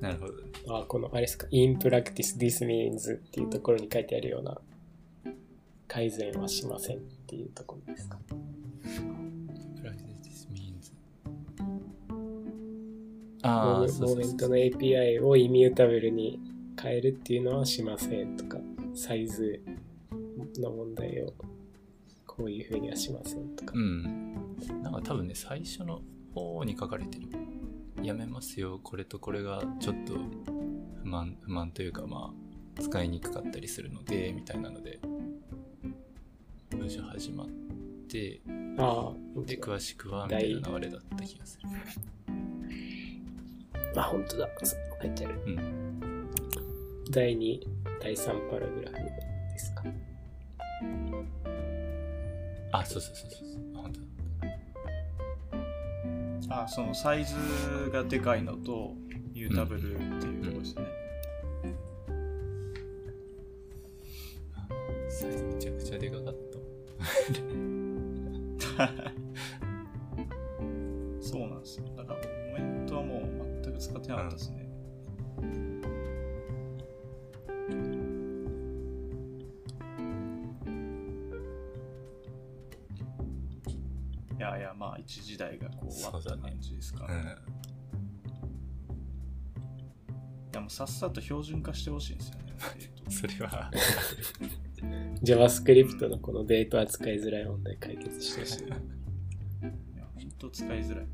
[0.00, 0.02] た。
[0.02, 0.38] なるほどね
[0.68, 4.60] あ、この、あれですか、in practice this means っていうところに書いてあるような、
[5.86, 8.18] 改善はしませんっていうところですか
[9.80, 10.92] ？Practice means
[11.68, 11.80] モ
[13.42, 16.40] ああーモーメントの API をイミュータブルに
[16.80, 18.58] 変えるっていうのはしませんとか、
[18.94, 19.62] サイズ
[20.58, 21.34] の問題を
[22.26, 23.78] こういうふうにはしませんとかう。
[23.78, 24.56] ん。
[24.82, 26.00] なんか多分ね、最初の
[26.34, 27.28] 方に書かれてる。
[28.02, 30.14] やめますよ、これとこれがちょっと
[31.02, 32.32] 不満、不満というかま
[32.78, 35.00] あ、使いにくかったりするので、みたいなので、
[36.70, 37.48] 文章始まっ
[38.08, 38.40] て、
[38.78, 41.68] ああ、で、詳しくは、みたいな流れだった気がする。
[43.94, 44.48] あ、本当だ。
[45.02, 45.40] 書いてある。
[45.46, 46.30] うん。
[47.10, 47.60] 第2、
[48.00, 49.21] 第3パラグラフ
[52.72, 53.48] あ、そうそうそうそう。
[53.74, 54.00] 本当
[56.48, 56.62] だ。
[56.62, 57.34] あ、そのサイズ
[57.92, 58.94] がでかいのと、
[59.34, 60.82] ユータブルっていうところですね。
[65.08, 66.58] サイズめちゃくちゃでかかった。
[71.20, 71.84] そうなんですよ。
[71.96, 74.68] だから、モメントはもう全く使ってなかったですね。
[75.42, 75.46] い
[84.54, 87.14] やいや、まあ、一時代がこう終わった感じですかね。
[87.14, 87.20] うん。
[87.20, 87.24] い
[90.54, 92.42] や、もうさっさと標準化してほしいんですよね。
[93.08, 93.70] それは、
[95.22, 98.64] JavaScript のこのデータ扱いづらい問題解決してほしい。
[98.66, 98.68] い
[99.96, 101.06] や、本当使いづらい。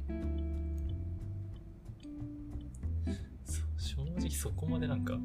[3.78, 5.19] 正直そこまでなんか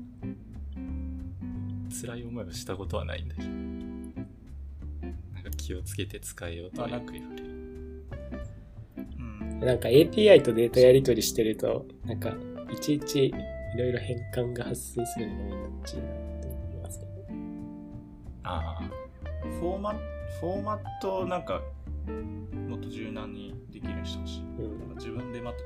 [1.94, 3.53] 辛い思いをしたことはないんだけどな
[5.41, 7.53] んか気をつけて使えようとはよく言われるうん。
[9.65, 12.35] なんか API とデータやり取りしてると、なんか
[12.72, 13.34] いちいちい
[13.77, 16.07] ろいろ変換が発生するのがめんどくちいなっ
[16.41, 17.11] て思いますけど。
[18.44, 18.90] ああ
[19.60, 19.95] フォーマ
[20.40, 21.61] フォーマットをなんか、
[22.68, 24.41] もっと柔軟にできるようにしてほしい。
[24.41, 25.57] うんなんか自分でまた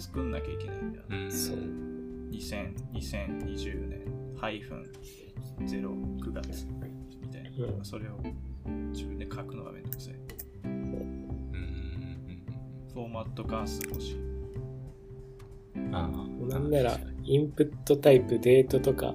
[0.00, 1.04] 作んなきゃいけないんだよ。
[1.10, 4.00] うんそう2000 2020年、
[4.36, 4.86] ハイフン
[5.60, 5.80] 0、
[6.20, 6.66] 9月
[7.20, 7.50] みたいな。
[7.76, 8.18] うんそれを
[8.92, 10.14] 自分で書くのがめんどくさい。
[12.94, 14.16] フォーマット関数欲しい。
[15.76, 16.08] うんああ
[16.50, 19.14] なんなら、インプットタイプ、デートとか、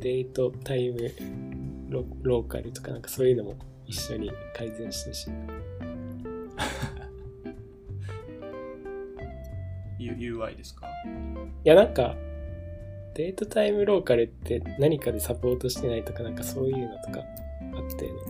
[0.00, 0.98] デートタイム
[1.90, 3.54] ロ、ローカルとか、なんかそういうのも
[3.86, 5.30] 一緒に改善してほしい。
[9.98, 10.86] U- UI ですか？
[11.64, 12.14] いや、なんか、
[13.14, 17.26] デートタイムローカルって何かでサポートしてないとか、なんかそういうのとかあっ
[17.98, 18.20] たよね。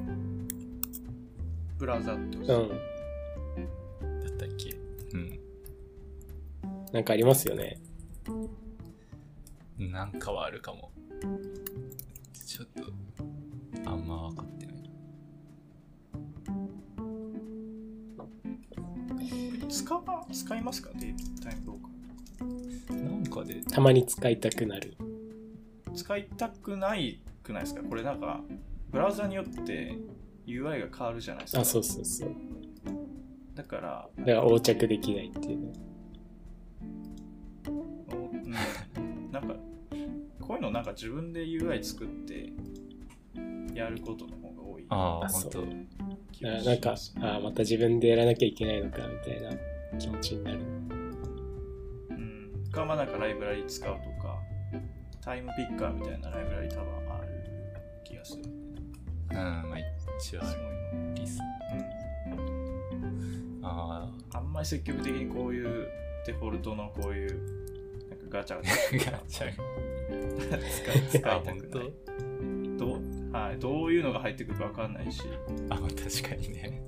[1.78, 2.70] ブラウザってことうん。
[4.46, 4.76] だったっけ？
[5.14, 5.38] うん
[6.92, 7.78] なんかありますよね。
[9.78, 10.90] なんかはあるかも
[12.46, 12.92] ちょっと
[13.90, 14.76] あんま分かってない
[19.68, 20.90] 使わ使いますか？
[20.94, 21.88] データタイムローカ
[22.94, 24.96] ルなんかで、たまに使いたくなる。
[25.94, 27.82] 使いたくないくないですか？
[27.82, 28.40] これなんか、
[28.90, 29.96] ブラウザによって
[30.46, 31.62] UI が変わるじゃないですか。
[31.62, 32.30] あ、そうそうそう。
[33.54, 35.72] だから、だから横着できないっていうね。
[37.68, 39.54] おうん、なんか、
[40.40, 42.52] こういうのなんか自分で UI 作って
[43.74, 45.86] やることの方が多いああ、あそう本
[46.40, 49.50] 当なんかあまた自分でやらなきゃいけないのかみたいな
[49.98, 50.58] 気持ちになる。
[52.10, 52.70] うん。
[52.72, 54.38] か、まあなんかライブラリ使うとか、
[55.20, 57.28] タイムピッカーみたいなライブラリ多分ある
[58.04, 58.44] 気がする。
[58.44, 59.78] うん、まあ
[60.18, 60.58] 一応ある。
[60.58, 60.64] い
[61.04, 61.14] うの。
[61.14, 61.38] リス。
[61.72, 61.91] うん。
[63.72, 65.88] ああんまり積極的にこういう
[66.26, 68.62] デフォルトのこういうなんかガチャ ガ
[69.28, 69.56] チャ
[70.50, 71.92] ガチャ使いた本くない
[72.78, 72.86] 当？
[72.86, 75.22] どう,、はい、どういうのが入ってくるかわかんないし、
[75.70, 76.82] あ、まあ確かにね。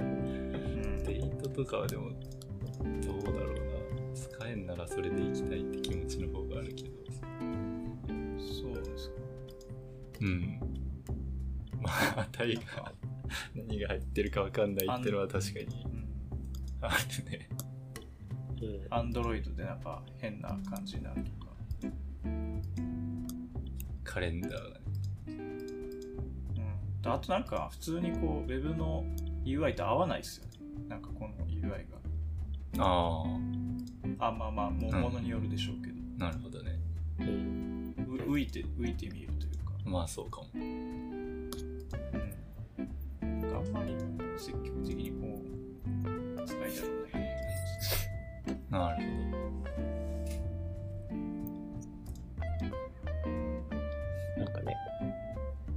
[0.00, 2.10] うんデイトとかはでも、
[3.02, 4.14] どうだろうな。
[4.14, 6.90] 使えんならそれで行きたいって気持ちの方があるけど。
[8.38, 9.14] そうですか。
[10.22, 10.60] うん。
[11.82, 12.62] まあ、タイが
[13.54, 16.05] 何が入ってるかわかんないってのは確かにうん
[16.80, 17.48] あるね。
[18.62, 18.86] うん。
[18.90, 21.46] アンドロイドでなんか変な感じになるとか。
[24.04, 24.80] カレンダーがね。
[27.04, 29.04] うん、あとなんか普通にこう Web の
[29.44, 30.50] UI と合わないですよね。
[30.88, 31.96] なんかこの UI が。
[32.78, 33.24] あ
[34.18, 36.78] あ、まあまあ、もものによるでしょうけど、あ、なるほどね。
[37.20, 39.72] うんう浮いて、浮いてみるというか。
[39.84, 40.48] まあそうかも。
[40.54, 41.50] うん。
[41.50, 43.96] なんかあんまり
[44.36, 45.25] 積極的にこう、
[46.82, 47.32] ない感じで
[47.90, 48.10] す。
[54.38, 54.76] なんかね、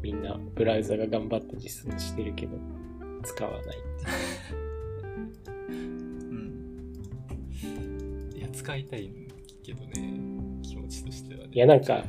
[0.02, 2.58] みんなブラウザが頑張って実装してるけど、
[3.24, 3.76] 使わないって
[5.70, 6.94] うん。
[7.62, 7.68] ほ
[8.32, 8.38] ど。
[8.38, 9.12] いや、使いたい
[9.64, 10.20] けどね。
[10.64, 11.50] 気持ちとしてはね。
[11.52, 12.04] いや、なんか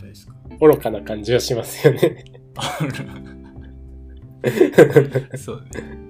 [0.61, 0.91] 愚か？
[0.91, 2.25] な感じはしますよね。
[5.37, 6.10] そうね。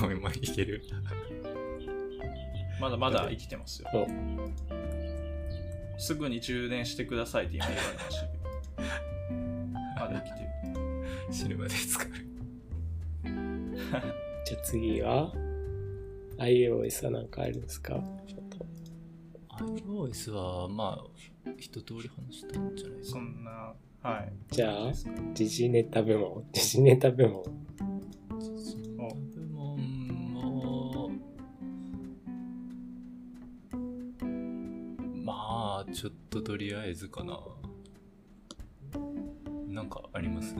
[0.00, 0.82] ヘッドホンもいける。
[2.80, 3.88] まだまだ生きてますよ。
[5.98, 8.44] すぐに充電してくださいって今言われましたけど。
[9.98, 11.32] まだ生きてる。
[11.32, 12.08] 死ぬまで使う。
[14.46, 15.32] じゃあ次は
[16.38, 17.98] iOS はなんかあるんですか
[19.58, 23.22] ？iOS は、まあ、一通り話したんじゃないですそか。
[23.22, 24.32] んな、はい。
[24.50, 24.92] じゃあ
[25.32, 27.50] 時事ネタ部門時事ネタ部門部
[28.98, 29.35] 門
[35.88, 37.38] あ、ちょっととりあえずかな。
[39.68, 40.54] なんかあります？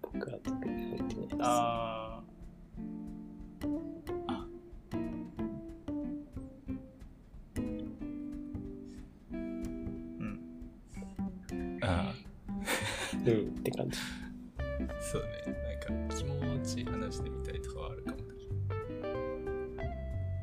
[0.00, 1.36] 僕は特に入ってないです。
[1.40, 3.66] ああ、ー
[9.32, 10.40] うん。
[11.82, 12.14] あ
[13.14, 13.22] うん。
[13.22, 13.98] って感じ。
[15.12, 15.28] そうね。
[15.90, 16.32] なんか気持
[16.64, 17.39] ち話してみ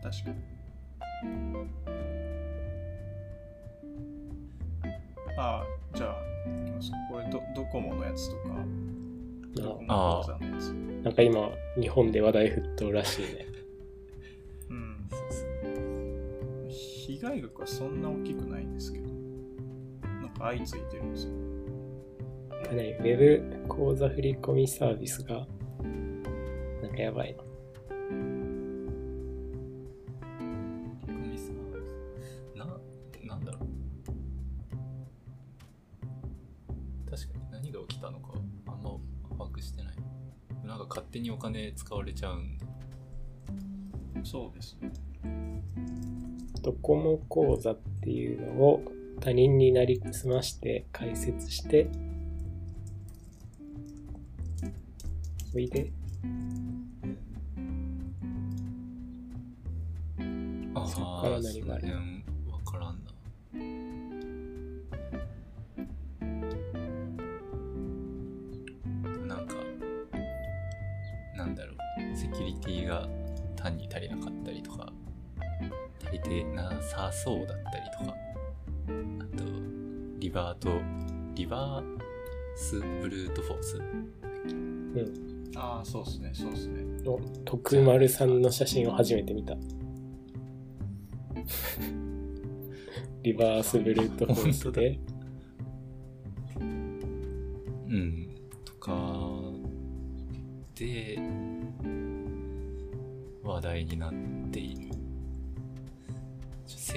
[0.10, 0.38] 確かに。
[5.38, 6.16] ああ、じゃあ、
[6.64, 6.98] いきますか。
[7.12, 8.56] これド、ドコモのやつとか、
[9.90, 10.70] あ口座のやつ。
[11.04, 13.46] なんか今日本で話題沸騰らしいね
[14.72, 15.08] うん。
[16.70, 19.10] 被害額はそんな大きくないんですけど、
[20.04, 21.34] なんか相次いでるんですよ。
[22.72, 25.48] 何ウェブ口座振込サービスが
[26.82, 27.47] なんかやばいの
[40.98, 42.66] 勝手にお金使われちゃうんで。
[44.24, 44.92] そうですね。
[46.64, 48.84] ドコモ口座っていうのを
[49.20, 51.88] 他人になりすまして解説して
[55.52, 55.92] それで
[60.74, 62.17] あそっから何があるその
[76.98, 78.18] さそうだったりとか、
[79.20, 79.44] あと、
[80.18, 80.82] リバート、
[81.36, 81.84] リバー
[82.56, 83.80] スブルートフォース。
[85.56, 86.82] ああ、そうですね、そうですね。
[87.04, 89.56] の徳丸さんの写真を初めて見た。
[93.22, 95.00] リバースブルートフォースで、
[96.60, 96.64] う
[97.94, 98.30] ん。
[98.66, 98.92] とか、
[100.74, 101.20] で、
[103.44, 104.37] 話題になって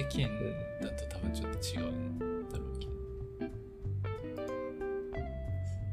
[0.01, 0.29] 世間
[0.81, 2.19] だと多分ちょっと違うん
[2.49, 2.87] だろうけ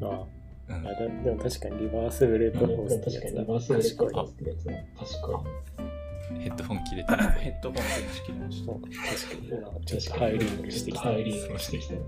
[0.00, 0.30] まあ、ど。
[0.68, 0.94] うんあ。
[0.94, 1.78] ででも確かに。
[1.82, 3.38] リバースブルートフォースってやつ確かに。
[3.40, 4.72] リバースブレッド賢いってやつだ。
[4.72, 5.42] 確か
[6.32, 6.40] に。
[6.40, 7.22] ヘッドホン切れてる。
[7.22, 8.66] ヘッドホンスイッチ切りました。
[8.66, 8.96] そう確か
[9.40, 9.84] に、なんかに。
[9.84, 11.00] ちょっとハイリングしてきた。
[11.02, 11.94] ハイリングしてきた。
[11.94, 12.00] ちょ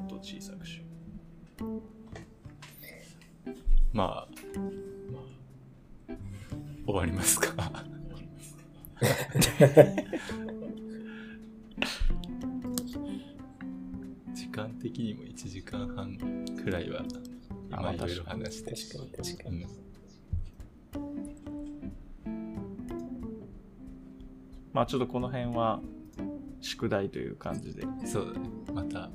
[0.00, 0.84] っと小さくしよ
[3.92, 4.27] まあ、
[14.34, 16.16] 時間的にも1時間半
[16.62, 17.02] くらいは
[17.72, 19.56] あまあ今いろいろ話して確かに確かに。
[19.56, 19.66] うんう。
[24.72, 25.80] まあちょっとこの辺は
[26.60, 27.82] 宿題という感じで。
[28.04, 29.10] そうだねまた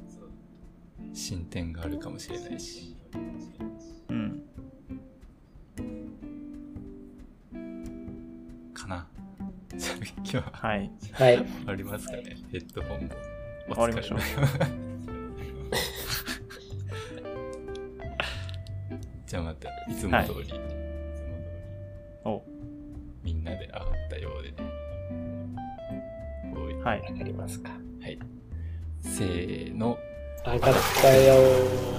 [1.13, 2.97] 進展があるかもしれないし
[10.33, 10.69] じゃあ今日は。
[10.69, 10.91] はい。
[11.11, 11.37] はい。
[11.37, 12.23] 終わりますかね。
[12.51, 13.09] ヘッドホンも
[13.69, 14.19] お終わりましょう。
[19.27, 20.25] じゃあまたいつも通り、い。
[20.25, 20.53] つも通り。
[22.25, 22.41] お。
[23.21, 24.57] みんなで上がったようでね。
[26.83, 27.01] はい。
[27.01, 27.69] わかりますか。
[28.01, 28.17] はい。
[29.01, 29.99] せーの。
[30.45, 31.92] 上がったよー。